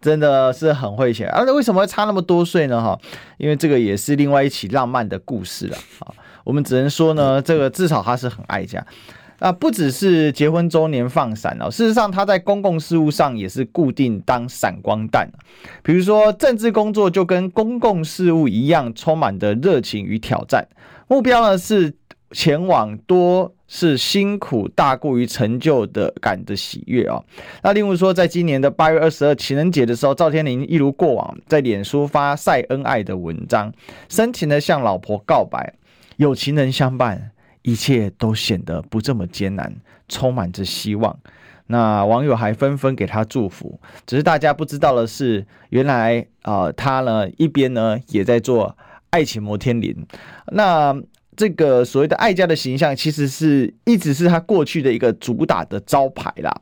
[0.02, 1.26] 真的是很会写。
[1.28, 2.82] 而、嗯啊、为什么会差那么多岁呢？
[2.82, 3.00] 哈，
[3.38, 5.78] 因为这个也是另外一起浪漫的故事了。
[6.00, 8.86] 啊，我们只能说呢，这个至少他是很爱家。
[9.40, 15.30] 啊，不只是结婚周年放闪哦，事实上他在公共事务上也是固定当闪光弹。
[15.82, 20.68] 比如说政治工作就跟公共事务一样，充满的热情与挑战。
[21.08, 21.94] 目标呢是
[22.32, 27.24] 前往多是辛苦大过于成就的感的喜悦哦。
[27.64, 33.74] 那例如说，在今年的八月二十二情人节的时候，赵天麟一如过往在脸书发晒恩爱的文章，
[34.10, 35.74] 深情的向老婆告白，
[36.18, 37.32] 有情人相伴。
[37.62, 39.76] 一切都显得不这么艰难，
[40.08, 41.18] 充满着希望。
[41.68, 48.76] 那网友还纷纷给他祝福，只是大家不知道的是，原来啊、他呢一边呢也在做
[49.12, 49.96] 爱情摩天轮。
[50.48, 51.00] 那
[51.38, 56.62] 这个所谓的爱家的形象，其实是一直是他过去的一个主打的招牌啦。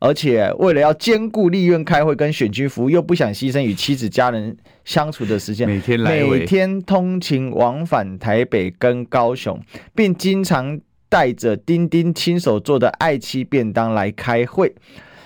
[0.00, 9.60] 而且为了要兼顾立院开会跟选区服务，又不想牺牲与妻子家人相处的时间，每天来每天通勤往返台北跟高雄，
[9.94, 14.72] 并经常带着丁丁亲手做的爱妻便当来开会。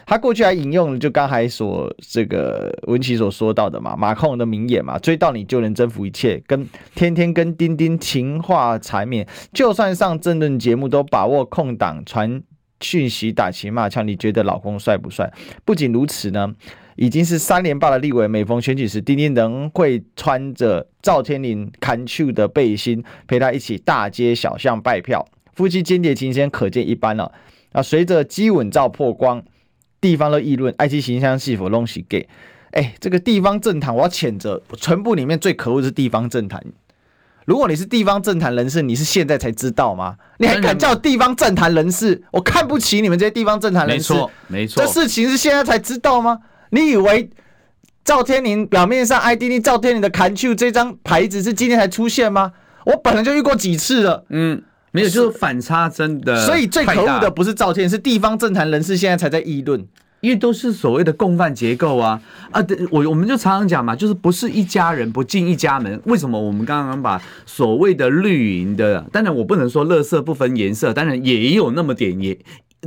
[0.04, 12.42] 他过去还引用了就刚才所这个文琪所说到的嘛，马克龙的名言嘛，追到你就能征服一切，跟天天跟丁丁情话缠绵，就算上政论节目都把握空档传
[12.82, 14.02] 讯息打情骂俏。
[14.02, 15.32] 你觉得老公帅不帅？
[15.64, 16.52] 不仅如此呢，
[16.96, 27.32] 已经是三连霸的立委，每逢选举时，丁丁仍会穿着赵天麟看秀的背心陪他一起大街小巷拜票，夫妻间谍情深可见一斑了
[27.72, 27.80] 啊！
[27.82, 29.42] 随着激吻照曝光。
[30.00, 32.28] 地方的议论，爱妻形象是否弄死 gay？
[32.72, 36.60] 哎，这个地方政坛，我要谴责，全部里面最可恶的是地方政坛。
[37.44, 40.16] 如果你是地方政坛人士，你是现在才知道吗？
[40.38, 42.22] 你还敢叫地方政坛人士？
[42.30, 44.12] 我看不起你们这些地方政坛人士。
[44.12, 46.38] 没错，没错，这事情是现在才知道吗？
[46.70, 47.30] 你以为
[48.04, 52.52] 赵天林表面上 ID 赵天林的 Control 这张牌子是今天才出现吗？
[52.86, 54.24] 我本来就遇过几次了。
[54.28, 54.62] 嗯。
[54.94, 56.44] 没有，就是反差真的。
[56.44, 59.82] 所以最可恶的不是赵天，是地方政坛人士现在才在议论，
[60.22, 62.64] 因为都是所谓的共犯结构啊啊！
[62.92, 66.00] 我我们就常常讲嘛，就是不是一家人不进一家门。
[66.04, 72.38] 为什么我们刚刚把所谓的绿营的，当然我不能说乐色不分颜色，当然也有那么点也。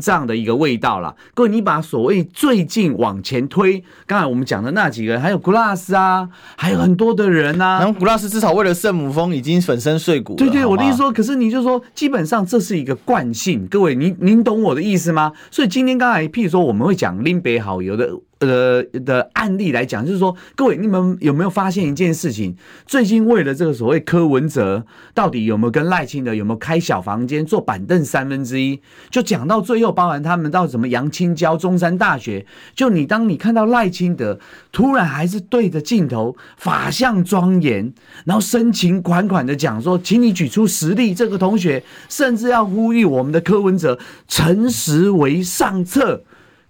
[0.02, 1.16] 这样的一个味道啦。
[1.34, 7.80] 各位，你把所谓最近往前推，刚才我们讲的那几个人，还有 Glass 啊，还有很多的人啊。
[7.80, 10.36] 然后 Glass 至少为了圣母峰已经粉身碎骨。
[10.36, 13.66] 对对，我的意思说，可是你就说，基本上这是一个惯性。
[13.68, 15.32] 各位，您您懂我的意思吗？
[15.50, 18.10] 所以今天刚才，譬如说，我们会讲林北好友的。
[18.46, 22.56] 呃的案例来讲，就是说，各位你们有没有发现一件事情？
[22.86, 28.80] 最近为了这个所谓柯文哲，到底有没有跟赖清德有没有开小房间坐板凳三分之一？
[29.10, 34.40] 就讲到最后，包含他们到什么杨清交中山大学，就你当你看到赖清德
[34.72, 37.94] 突然还是对着镜头法相庄严，
[38.26, 41.16] 然后深情款款的讲说，请你举出实例。
[41.16, 46.24] 这个同学甚至要呼吁我们的柯文哲诚实为上策。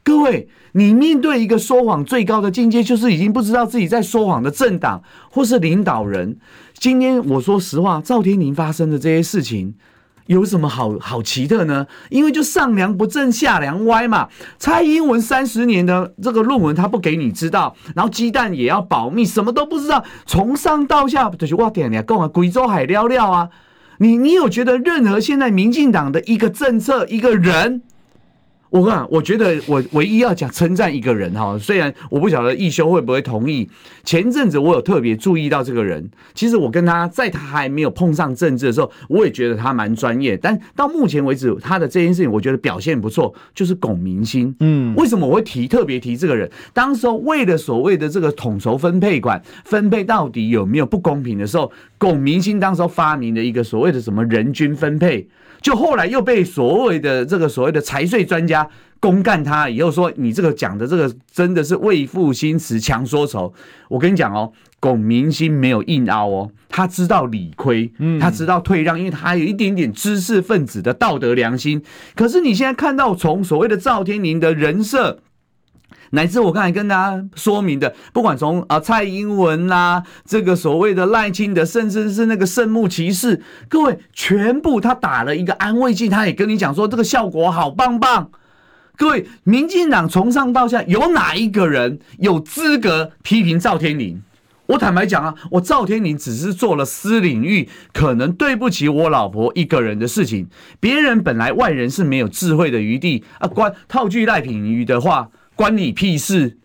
[0.03, 6.37] 各位，你面对一个说谎最高的境界，就是已经不知道自己在说谎的政党或是领导人。
[6.73, 9.73] 今天我说实话，赵天麟发生的这些事情
[10.25, 11.87] 有什么好好奇特呢？
[12.09, 14.27] 因为就上梁不正下梁歪嘛。
[14.59, 23.47] 蔡英文三十年的这个论文他不给你知道，然后鸡蛋也要保密，什么都不知道，从上到下就是我点你讲啊，贵州海聊聊啊。
[23.99, 27.83] 你你有觉得任何现在民进党的一个政策一个人？
[28.75, 33.69] 我看，我觉得我唯一要讲称赞一个人哈，虽然我不晓得义修会不会同意。
[34.03, 40.35] 前阵子我有特别注意到这个人，其实我跟他在他还没有碰上政治的时候，我也觉得他蛮专业。
[40.35, 44.53] 但到目前为止，他的这件事情我觉得表现不错，就是龚明鑫。
[44.59, 46.51] 嗯，为什么我会提特别提这个人？
[46.73, 55.25] 当时候为了所谓的这个统筹分配管分配到底有没有不公平的时候，龚明鑫当时候发明了一个所谓的什么人均分配。
[55.65, 63.51] 就后来又被所谓的这个所谓的财税专家公干他，以后说你这个讲的这个真的是为赋新词强说愁。
[63.89, 71.81] 我跟你讲哦，龚明鑫没有硬凹哦，他知道理亏，他知道退让，因为他有一点点知识分子的道德良心。
[72.13, 75.21] 可是你现在看到从所谓的赵天麟的人设。
[76.11, 88.29] 乃至我刚才跟大家说明的，不管从啊蔡英文啦、这个所谓的赖清德，甚至是那个圣幕骑士，各位全部他打了一个安慰剂，他也跟你讲说这个效果好棒棒。
[88.97, 94.21] 各位，民进党从上到下有哪一个人有资格批评赵天麟？
[94.67, 100.47] 我坦白讲啊，我赵天麟只是做了私领域可能对不起我老婆一个人的事情，
[100.79, 103.47] 别人本来外人是没有智慧的余地啊。
[103.47, 105.29] 关套句赖品妤的话。
[105.55, 106.57] 关你屁事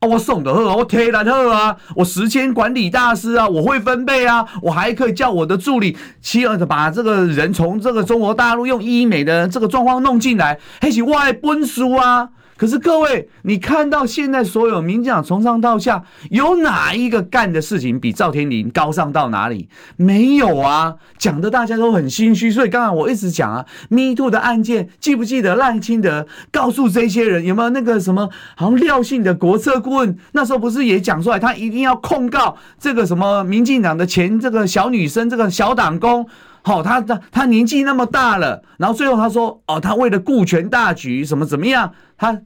[0.00, 0.08] 啊！
[0.08, 1.76] 我送的货，我贴的贺啊！
[1.96, 3.46] 我时间管理大师啊！
[3.46, 4.46] 我会分贝啊！
[4.62, 12.30] 我还可以叫我的助理，妻儿子把这个人从这个中国大陆用医美的这个状况弄进来，还是外奔书啊！
[12.60, 19.70] 可是各位，你看到现在所有民进党从上到下，有哪一个干的事情比赵天麟高尚到哪里？
[19.96, 22.50] 没有啊，讲的大家都很心虚。
[22.50, 36.28] 所以刚才我一直讲啊，Me Too 的案件，记不记得赖清德告诉这些人有没有那个什么，好像廖姓的国策顾问，那时候不是也讲出来，他一定要控告这个什么民进党的前这个小女生，这个小党工。
[36.62, 42.40] 好，他他他年纪那么大了，然后最后他说，哦，他为了顾全大局，什么怎么样，他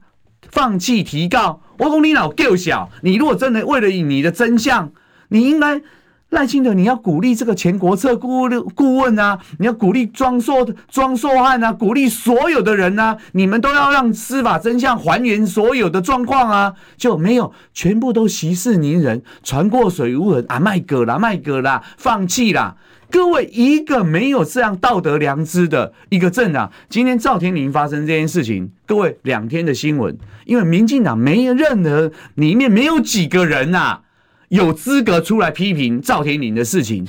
[0.49, 1.61] 放弃提告。
[1.77, 4.89] 我说你老够小，你如果真的为了你的真相，
[5.27, 5.81] 你应该
[6.29, 22.75] 赖清德，你要鼓励这个前国策顾顾问啊，你要鼓励庄硕庄硕汉啊，鼓励所有的人啊，你们都要让司法真相还原所有的状况啊，就没有全部都息事宁人，船过水无痕啊，卖个啦卖个啦，放弃啦。
[23.15, 34.01] 各位，一个没有这样道德良知的一个政党，今天赵天麟发生这件事情，各位两天的新闻，因为民进党没有任何里面没有几个人呐、啊，
[34.49, 37.07] 有资格出来批评赵天麟的事情。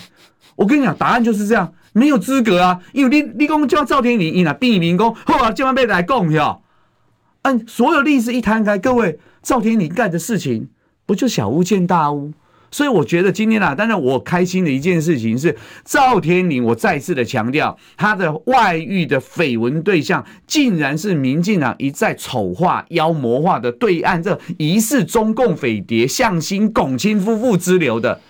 [0.54, 6.62] 我跟你讲，答案就是这样，没有资格啊，因为你你讲叫赵天麟，你哪避民工，后来千万别来供哟。
[7.42, 10.68] 按所有历史一摊开，各位赵天麟干的事情，
[11.04, 12.32] 不就小巫见大巫？
[12.70, 28.20] 所以我觉得今天啊，当然我开心的一件事情是赵天麟，我再次的强调，他的外遇的绯闻对象，竟然是民进党一再丑化、妖魔化的对岸这疑似中共匪谍向心、龚亲夫妇之流的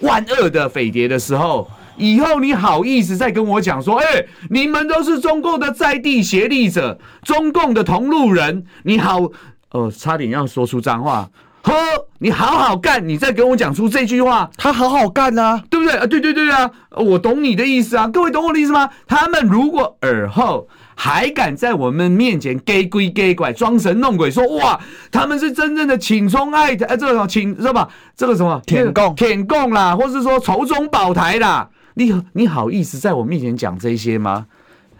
[0.00, 9.30] 万恶的匪谍的时候，以后你好意思再跟我讲说，哎，你们都是中共的在地协力者，中共的同路人，你好，
[9.70, 11.28] 呃，差点要说出脏话。
[11.66, 11.74] 呵，
[12.20, 16.06] 你好好干，你再跟我讲出这句话，他好好干啊，对不对啊？
[16.06, 18.06] 对对对啊，我懂你的意思啊。
[18.06, 18.88] 各位懂我的意思吗？
[19.08, 24.78] 他们如果尔后还敢在我们面前给鬼给拐、装神弄鬼，说哇，
[25.10, 27.88] 他们是真正的亲中爱台，哎，这个请知道吧？
[28.16, 34.46] 这个什么舔供舔供啦，或是说仇中保台啦，你你好意思在我面前讲这些吗？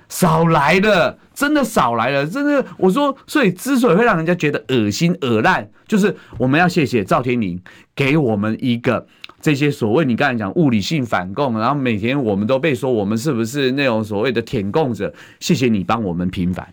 [0.08, 2.64] 少来了，真的少来了，真的。
[2.78, 7.60] 我说，所以之所以会让人家觉得恶心、恶烂，就是我们要谢谢赵天麟
[7.94, 9.06] 给我们一个
[9.40, 15.12] 这些所谓你刚才讲物理性反共，然后每天我们都被说我们是不是那种所谓的舔共者？
[15.40, 16.72] 谢谢你帮我们平反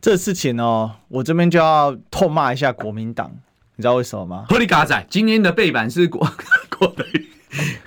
[0.00, 0.92] 这事情哦。
[1.08, 3.30] 我这边就要痛骂一下国民党，
[3.76, 4.46] 你知道为什么吗？
[4.48, 6.20] 허리嘎仔，今天的背板是国
[6.76, 7.04] 国的，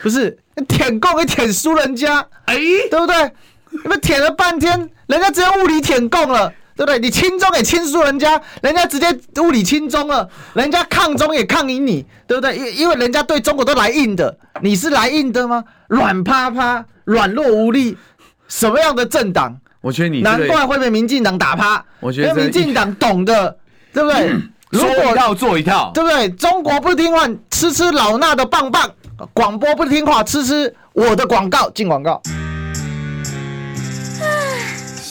[0.02, 0.38] 不是
[0.68, 2.56] 舔共，给舔输人家，哎，
[2.90, 3.32] 对不对？
[3.84, 7.00] 你们舔了半天，人家直接物理舔共了，对不对？
[7.00, 9.08] 你亲中也亲输人家，人家直接
[9.42, 12.56] 物理亲中了，人家抗中也抗赢你，对不对？
[12.58, 15.64] 因因为人家对中国都来硬的，你是来硬的吗？
[15.88, 17.98] 软趴趴、软弱无力，
[18.48, 19.58] 什么样的政党？
[19.82, 21.84] 我觉得你难怪会被民进党打趴。
[22.00, 23.58] 我觉得民进党懂的，
[23.94, 24.32] 对不对？
[24.72, 26.28] 如果要做一套，对不对？
[26.32, 28.90] 中国不听话，吃吃老衲的棒棒；
[29.32, 31.70] 广播不听话，吃吃我的广告。
[31.70, 32.22] 进广告。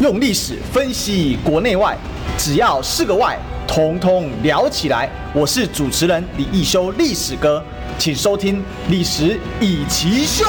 [0.00, 1.94] 用历史分析国内外，
[2.38, 3.38] 只要是个“外”，
[3.68, 5.06] 统统聊起来。
[5.34, 7.62] 我是主持人李易修，历史哥，
[7.98, 8.56] 请收听
[8.88, 10.46] 《历史以奇秀》。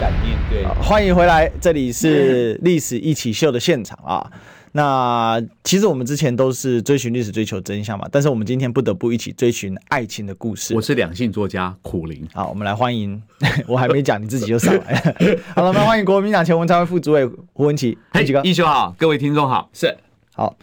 [0.00, 4.28] 敢面对，欢迎回来，这里是《历史一起秀》的现场啊。
[4.78, 10.72] 那其实我们之前都是追寻历史、追求真相嘛，但是我们今天不得不一起追寻爱情的故事。
[10.72, 13.20] 我是两性作家苦苓，好，我们来欢迎，
[13.66, 15.16] 我还没讲，你自己就上来了。
[15.56, 19.98] 好了，我们欢迎国民党前文传会副主委胡文琪，嘿，几个易修好，各位听众好，是
[20.32, 20.56] 好。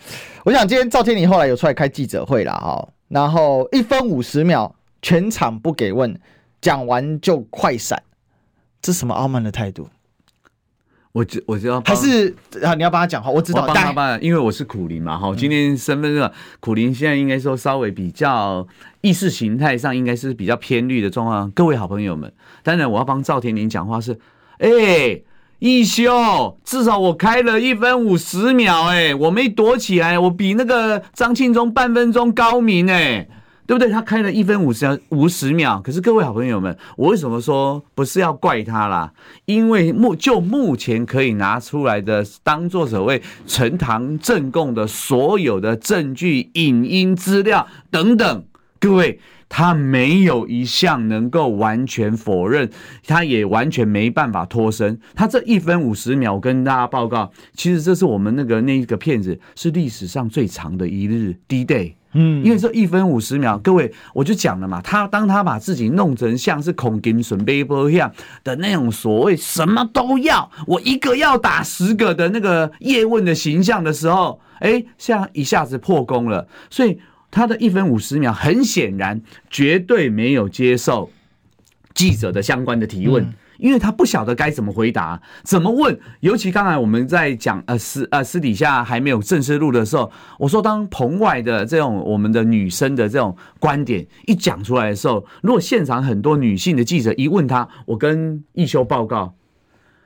[0.46, 6.18] 我想今天赵天麟后来有出来开记者会了哈，然后一分五十秒全场不给问，
[6.62, 8.02] 讲完就快闪，
[8.82, 9.90] 这什么傲慢的态度？
[11.16, 13.32] 我知我知道，还是啊，你要帮他讲话。
[13.32, 15.34] 我知道，帮他办，因为我是苦苓嘛，哈。
[15.34, 18.68] 今天身份证，苦苓现在应该说稍微比较
[19.00, 21.50] 意识形态上应该是比较偏绿的状况。
[21.52, 24.12] 各位好朋友们，当然我要帮赵天林讲话是，
[24.58, 25.24] 哎、欸，
[25.60, 33.30] 易修，至少我开了一分五十秒、欸，哎，我没躲起来，我比那个张庆忠半分钟高明、欸，哎。
[33.68, 33.90] 对不对？
[33.90, 39.12] 他开了一分五十五十秒，可是各位好朋友们，我为什么说不是要怪他啦？
[39.46, 48.46] 因为目就目前可以拿出来的当做所谓呈堂证供的所有的证据、影音资料等等，
[48.80, 52.70] 各位他没有一项能够完全否认，
[53.08, 55.00] 他也完全没办法脱身。
[55.16, 61.94] 他这一分五十秒，跟大家报告，其实这是我们那个那一个骗子是历史上最长的一日 D-Day。
[62.16, 68.12] 嗯，因为这一分五十秒，各位我就讲了嘛，他当他把自己弄成像是孔金准备波一样
[68.44, 76.98] 的那种所谓什么都要，我一个要打十个的那个叶问的形象的时候，哎，像一下子破功了，所以
[77.30, 81.12] 他的一分五十秒很显然绝对没有接受
[81.94, 83.24] 记者的相关的提问。
[83.24, 85.98] 嗯因为他不晓得该怎么回答，怎么问。
[86.22, 99.34] 尤其刚才我们在讲呃私呃私底下还没有正式录的时候，我说当棚外的这种我们的女生的这种观点一讲出来的时候，如果现场很多女性的记者一问他，我跟一修报告，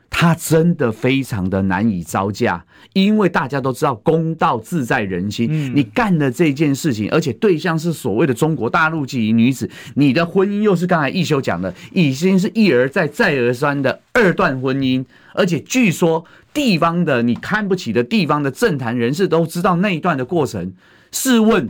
[0.10, 5.74] 他真的非常的难以招架，因为大家都知道公道自在人心。
[5.76, 20.74] 你干了这件事情，而且对象是所谓的中国大陆籍女子，你的婚姻又是刚才一休讲的，已经是一而再再而三的二段婚姻，而且据说地方的你看不起的地方的政坛人士都知道那一段的过程。
[21.12, 21.70] 试问，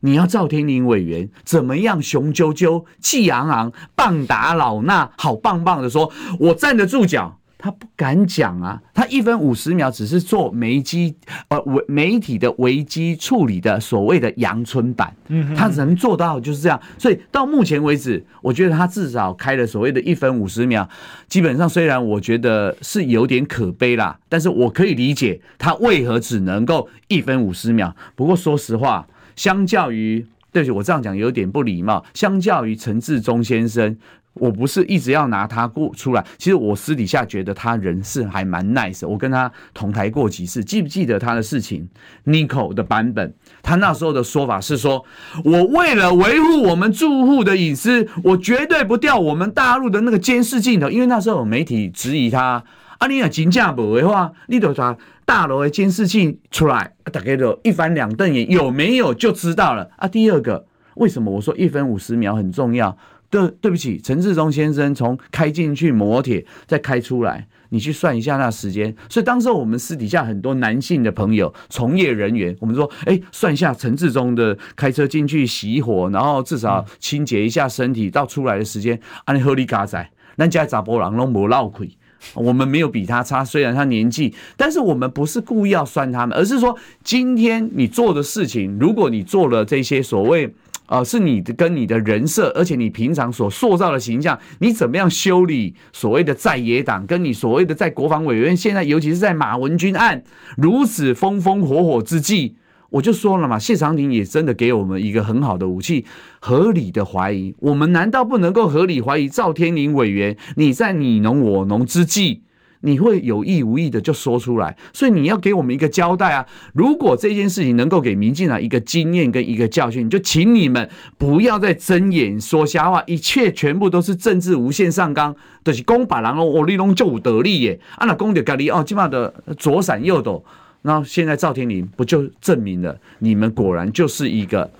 [0.00, 7.38] 你要赵天林委员怎么样雄赳赳、气昂昂、棒打老衲，好棒棒的说，我站得住脚。
[7.62, 11.14] 他不敢讲啊，他一分五十秒只是做媒机
[11.46, 16.80] 呃媒体的危机处理的所谓的阳春版，嗯，他能做到就是这样。
[16.98, 20.88] 所以到目前为止，我觉得他至少开了所谓的一分五十秒，
[21.28, 27.94] 基本上虽然我觉得是有点可悲啦，但是我可以理解他为何只能够一分五十秒。
[28.16, 29.06] 不过说实话，
[29.36, 33.96] 相较于对不起，我这样讲有点不礼貌，相较于陈志忠先生。
[34.34, 39.06] 我不是一直要拿他过出来，其实我私底下觉得他人是还蛮 nice。
[39.06, 41.86] 我跟他同台过几次，记不记得他的事情
[42.24, 45.04] ？Nico 的版本，他那时候的说法是说
[45.44, 52.64] ：“我为了维护我们住户的隐私，我绝对不调我们大陆的那个监视镜头。”因为那时候有媒体质疑他
[52.98, 62.96] ：“啊，你要真正不的话，你都把大楼的监视器出来，大家就一翻两瞪眼，有没有就知道了。”啊，第二个，为什么我说一分五十秒很重要？
[63.32, 68.94] 对，对不起，陈志忠先生从开进去磨铁再开出来，你去算一下那时间。
[69.08, 80.10] 所以当时我们私底下很多男性的朋友、从业人员，我们说，哎，算一下陈志忠的开车进去熄火，然后至少清洁一下身体到出来的时间，按合理嘎仔。
[80.36, 81.88] 那家查甫人拢无闹亏，
[82.36, 90.54] 我们没有比他差，虽然他年纪，但是我们不是故意要算他们，而是说今天你做的事情，如果你做了这些所谓。
[90.86, 100.22] 啊、是你的跟你的人设，而且你平常所塑造的形象，你怎么样修理所谓的在野党，跟你所谓的在国防委员，现在尤其是在马文君案
[100.56, 102.56] 如此风风火火之际，
[102.90, 106.04] 我就说了嘛，谢长廷也真的给我们一个很好的武器，
[106.40, 112.42] 合理的怀疑，我们难道不能够合理怀疑赵天麟委员你在你侬我侬之际？
[112.82, 116.46] 你会有意无意的就说出来，所以你要给我们一个交代啊！
[116.74, 127.80] 如果这件事情能够给民进党一个经验跟一个教训，就请你们不要再睁眼说瞎话，一切全部都是政治无限上纲，就是攻把人哦，我立龙就得利耶！
[127.96, 130.44] 啊，那攻的咖喱哦，起码的左闪右躲，
[130.82, 134.70] 那现在赵天林不就证明了你们果然就是一个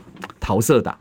[0.40, 0.98] 桃色党？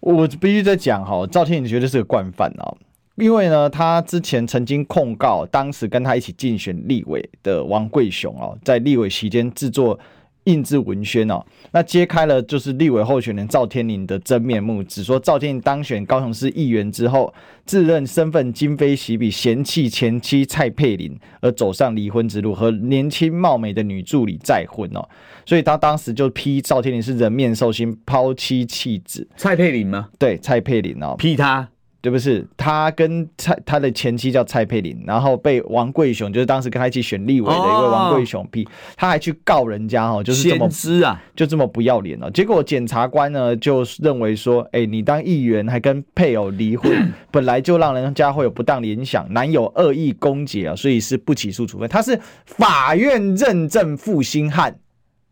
[0.00, 2.76] 我必须在讲哈，赵天林绝对是个惯犯哦。
[3.18, 9.98] 因为呢，他之前曾经控告当时跟他一起竞选立委的王贵雄哦，在立委期间制作
[10.44, 17.34] 印制文宣哦，那揭开了就是立委候选人赵天麟的真面目，只说赵天麟当选高雄市议员之后，
[17.66, 25.06] 自认身份今非昔比，嫌弃前妻蔡佩玲而走上离婚之路，和年轻貌美的女助理再婚哦，
[25.44, 29.28] 所以他当时就批赵天麟是人面兽心、抛妻弃子。
[29.36, 30.08] 蔡佩玲吗？
[30.18, 31.68] 对，蔡佩玲哦，批他。
[32.08, 42.30] 对不是，他跟蔡他的前妻叫蔡佩玲，然后被王贵雄，就是当时跟他一起选立委的一位王贵雄批，他还去告人家哦，就是这么知啊，就这么不要脸了。
[42.30, 46.90] 结果检察官呢就认为说，哎，你当议员还跟配偶离婚，
[47.30, 51.86] 本来就让人家会有不当联想，男友恶意攻击啊，所以是不起诉处分。
[51.90, 54.74] 他是法院认证负心汉，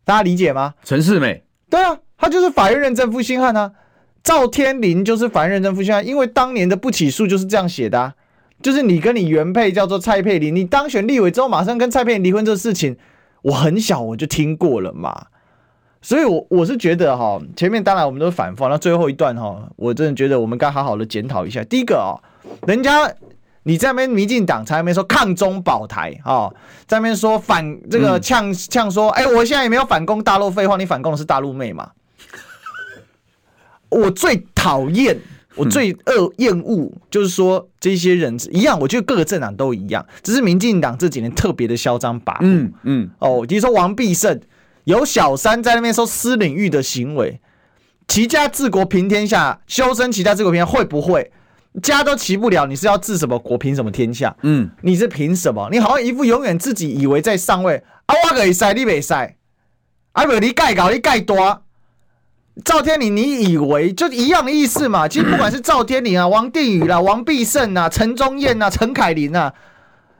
[0.05, 0.75] 大家理解吗？
[0.83, 3.71] 陈世美，对啊，他就是法院认证负心汉啊。
[4.27, 8.13] 赵天麟就是法院认证负心汉，因为当年的不起诉就是这样写的，啊，
[8.61, 12.97] 就是你跟你原配叫做蔡沛玲，你当选立委之后马上跟蔡沛林离婚这个事情，
[13.41, 15.27] 我很小我就听过了嘛，
[16.01, 21.63] 所以我我是觉得哈，前面当然我们都反复，那最后一段哈，我真的觉得我们该好好的检讨一下。
[21.63, 22.19] 第一个啊，
[22.67, 23.09] 人家
[23.63, 26.51] 你在那边民进党在那边说抗中保台啊，
[26.85, 31.91] 在那边说反这个呛呛说，哎，我现在也没有反攻大陆，废话，你反攻的是大陆妹嘛。
[33.89, 35.17] 我最讨厌，
[35.55, 42.37] 我最恶厌恶，就是说这些人一样，我觉得各个政党都一样，只是民进党这几年特别的嚣张跋扈。
[42.41, 44.39] 嗯嗯，哦，比如说王必胜
[44.83, 47.39] 有小三在那边说私领域的行为，
[48.07, 51.31] 齐家治国平天下，修身齐家治国平天下会不会？
[51.83, 53.55] 家都齐不了，你是要治什么国？
[53.55, 54.35] 凭什么天下？
[54.41, 55.69] 嗯，你是凭什么？
[55.71, 57.75] 你好像一副永远自己以为在上位
[58.07, 59.35] 啊，我可以塞你没塞，
[60.13, 61.61] 啊不，你盖高你盖多。
[62.65, 65.07] 赵天麟，你以为就一样的意思嘛？
[65.07, 69.53] 其实不管是赵天麟啊、王定宇啦、王必胜啊、陈宗彦啊、陈凯琳啊，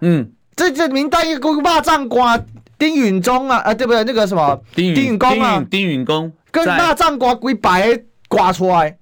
[0.02, 2.40] 嗯，这这名单一个骂仗瓜
[2.78, 4.04] 丁允中啊，啊对不对？
[4.04, 8.98] 那个什么丁允公啊，丁允公跟霸占瓜归白挂出来，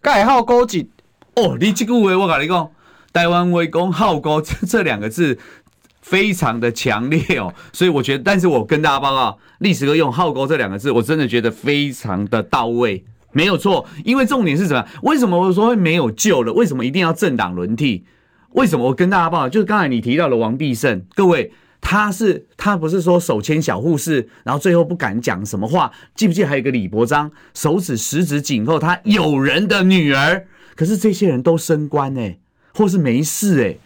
[0.00, 0.86] 盖号勾结
[1.34, 1.56] 哦。
[1.58, 2.70] 你这句话我跟你讲，
[3.12, 5.38] 台湾围攻号沟这这两个字
[6.04, 13.02] 非常的强烈哦， 所以我觉得，但是我跟大家报告，历史哥用号沟这两个字，我真的觉得非常的到位，
[13.32, 13.86] 没有错。
[14.04, 14.86] 因为重点是什么？
[15.02, 16.52] 为什么我说会没有救了？
[16.52, 18.04] 为什么一定要政党轮替？
[18.50, 19.48] 为什么我跟大家报告？
[19.48, 21.52] 就是刚才你提到的王必胜，各位。
[21.86, 25.92] 他是他不是说手牵小护士，然后最后不敢讲什么话？
[26.14, 30.46] 记不记得还有一个李伯章，手指十指紧扣他友人的女儿？
[30.76, 32.38] 可是这些人都升官哎，
[32.72, 33.76] 或是没事哎。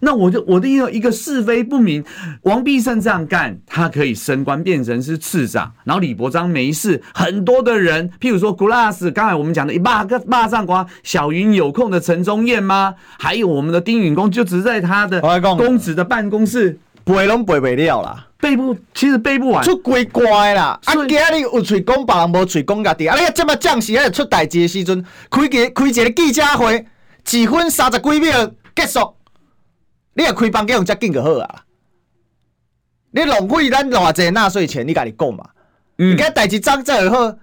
[0.00, 2.04] 那我就我的一个一个是非不明，
[2.42, 7.02] 王必胜这样干，他可以升官变成是次长，然后李伯章没事。
[7.12, 12.94] 很多的人，譬如说 Glass，刚才我们讲的一霸个霸上瓜，小云有空的陈宗彦吗？
[13.18, 15.20] 还有我们的丁允恭，就只在他的
[15.56, 16.78] 公子的办公室。
[17.04, 20.78] 背拢背不了啦，背不，其实背不完，出鬼怪啦。
[20.84, 23.06] 啊，今日有嘴讲别人，无嘴讲家己。
[23.06, 26.84] 啊，你这么将士喺出代志的时阵，开个开一个记者会，
[27.24, 29.14] 几分三十几秒结束，
[30.18, 31.62] 你若开房间用遮紧就好啊。
[33.12, 35.44] 你浪费咱偌济纳税钱，你家己讲嘛。
[35.98, 37.36] 嗯，你代志怎做好，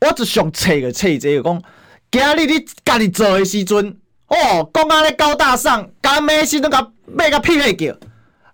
[0.00, 1.62] 我就上册个册子个讲，
[2.10, 3.96] 今日你家己做的时阵，
[4.26, 7.96] 哦，讲安尼高大上，甲咩时阵甲咩甲屁屁叫。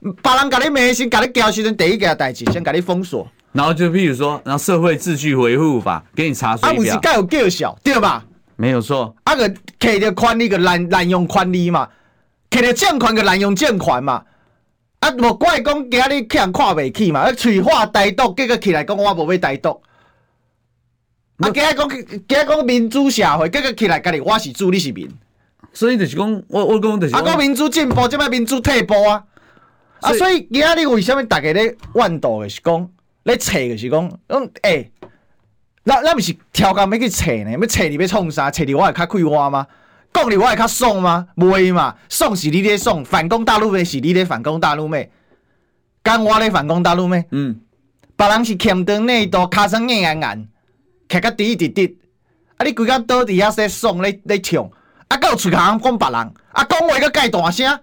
[0.00, 8.22] 别人甲你骂先，甲你交时阵，第一件代志先甲你封锁，然后就譬如说，然后社会秩序维护法给你查水表，啊，不是该有叫小对吧？
[8.56, 9.48] 没有错，啊个
[9.80, 11.88] 摕着权利个滥滥用权利嘛，
[12.50, 14.24] 摕着政权个滥用政权嘛，
[15.00, 19.80] 啊无怪讲今日去人看袂起嘛，啊喙话台独，结果起来讲我无要台独，
[21.38, 25.08] 啊今日讲今日讲民主社会，结果起来家己我是主，你是民，
[25.72, 29.24] 所以就是讲我我讲就是，啊讲民主进步，即摆民主退步啊。
[30.00, 32.88] 啊，所以今仔日为什物逐个咧怨妒的是讲，
[33.24, 34.90] 咧揣的是讲，讲，诶、欸，
[35.84, 37.50] 咱咱毋是超工要去揣呢？
[37.50, 38.48] 要揣你要创啥？
[38.48, 39.66] 揣你我会较快活吗？
[40.12, 41.28] 讲你我会较爽吗？
[41.36, 45.10] 袂嘛，爽是你咧爽，反攻大陆妹是你咧反攻大陆妹，
[46.02, 47.24] 干我咧反攻大陆妹？
[47.30, 47.60] 嗯，
[48.16, 50.48] 别人是欠长内度，尻川硬硬硬，
[51.08, 51.98] 徛个滴滴滴，
[52.56, 54.64] 啊，你规个倒伫遐说爽咧咧唱，
[55.08, 56.16] 啊，还有喙口讲别人，
[56.52, 57.80] 啊，讲话个介大声。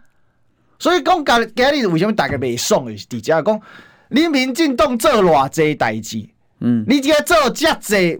[0.78, 3.62] 所以讲，今今日为什么大家袂爽的是伫遮讲，
[4.10, 6.28] 你民进党做偌济代志，
[6.60, 8.20] 嗯，你只个做遮济，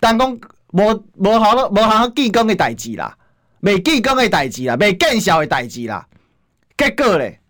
[0.00, 0.36] 但讲
[0.72, 3.16] 无无好了，无好好建功的代志啦，
[3.60, 6.06] 未建功的代志啦，未见效的代志啦，
[6.76, 7.40] 结果咧，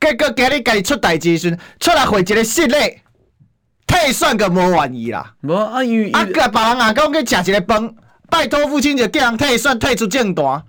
[0.00, 2.74] 结果今日家己出代志时，出来回一个失礼，
[3.86, 7.94] 退选个无愿意啦，无啊，因为啊，个别人啊讲去食一个饭，
[8.30, 10.62] 拜托父亲就叫人退选，退出政坛。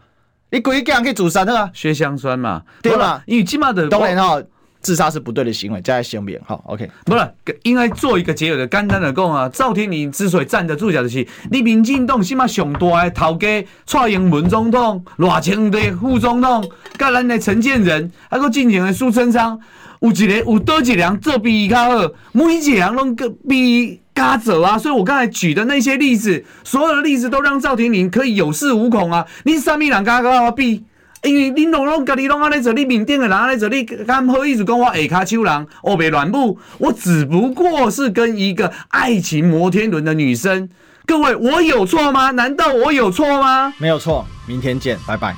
[0.51, 1.69] 你故意叫人去自杀好啊？
[1.75, 3.21] 血香酸嘛，对吧？
[3.27, 4.41] 因为起码的当然哈，
[4.81, 6.59] 自杀是不对的行为，加在声明哈。
[6.65, 9.49] OK，不是应该做一个结尾的简单的讲啊。
[9.49, 19.59] 赵天麟之所以站得住脚的是，你民进党起码上大的头家蔡英文总统、赖清德副总统，甲咱的陈建仁，还有进前的苏贞昌，
[19.99, 24.01] 有一个有多一人做比伊较好，每一人拢个比。
[24.19, 24.77] 他走啊！
[24.77, 29.25] 所以我刚才举的那些例子，所有的例子都让赵天麟可以有恃无恐啊！
[29.43, 30.83] 你三米两加高啊比，
[31.23, 36.57] 因为你拢拢家己拢安尼做，你面顶的人安尼做，你敢好意思讲我下骹手人哦袂乱舞？
[36.77, 40.69] 我只不过是跟一个爱情摩天轮的女生，
[41.05, 42.31] 各位我有错吗？
[42.31, 43.73] 难道我有错吗？
[43.77, 45.35] 没有错，明天见，拜拜。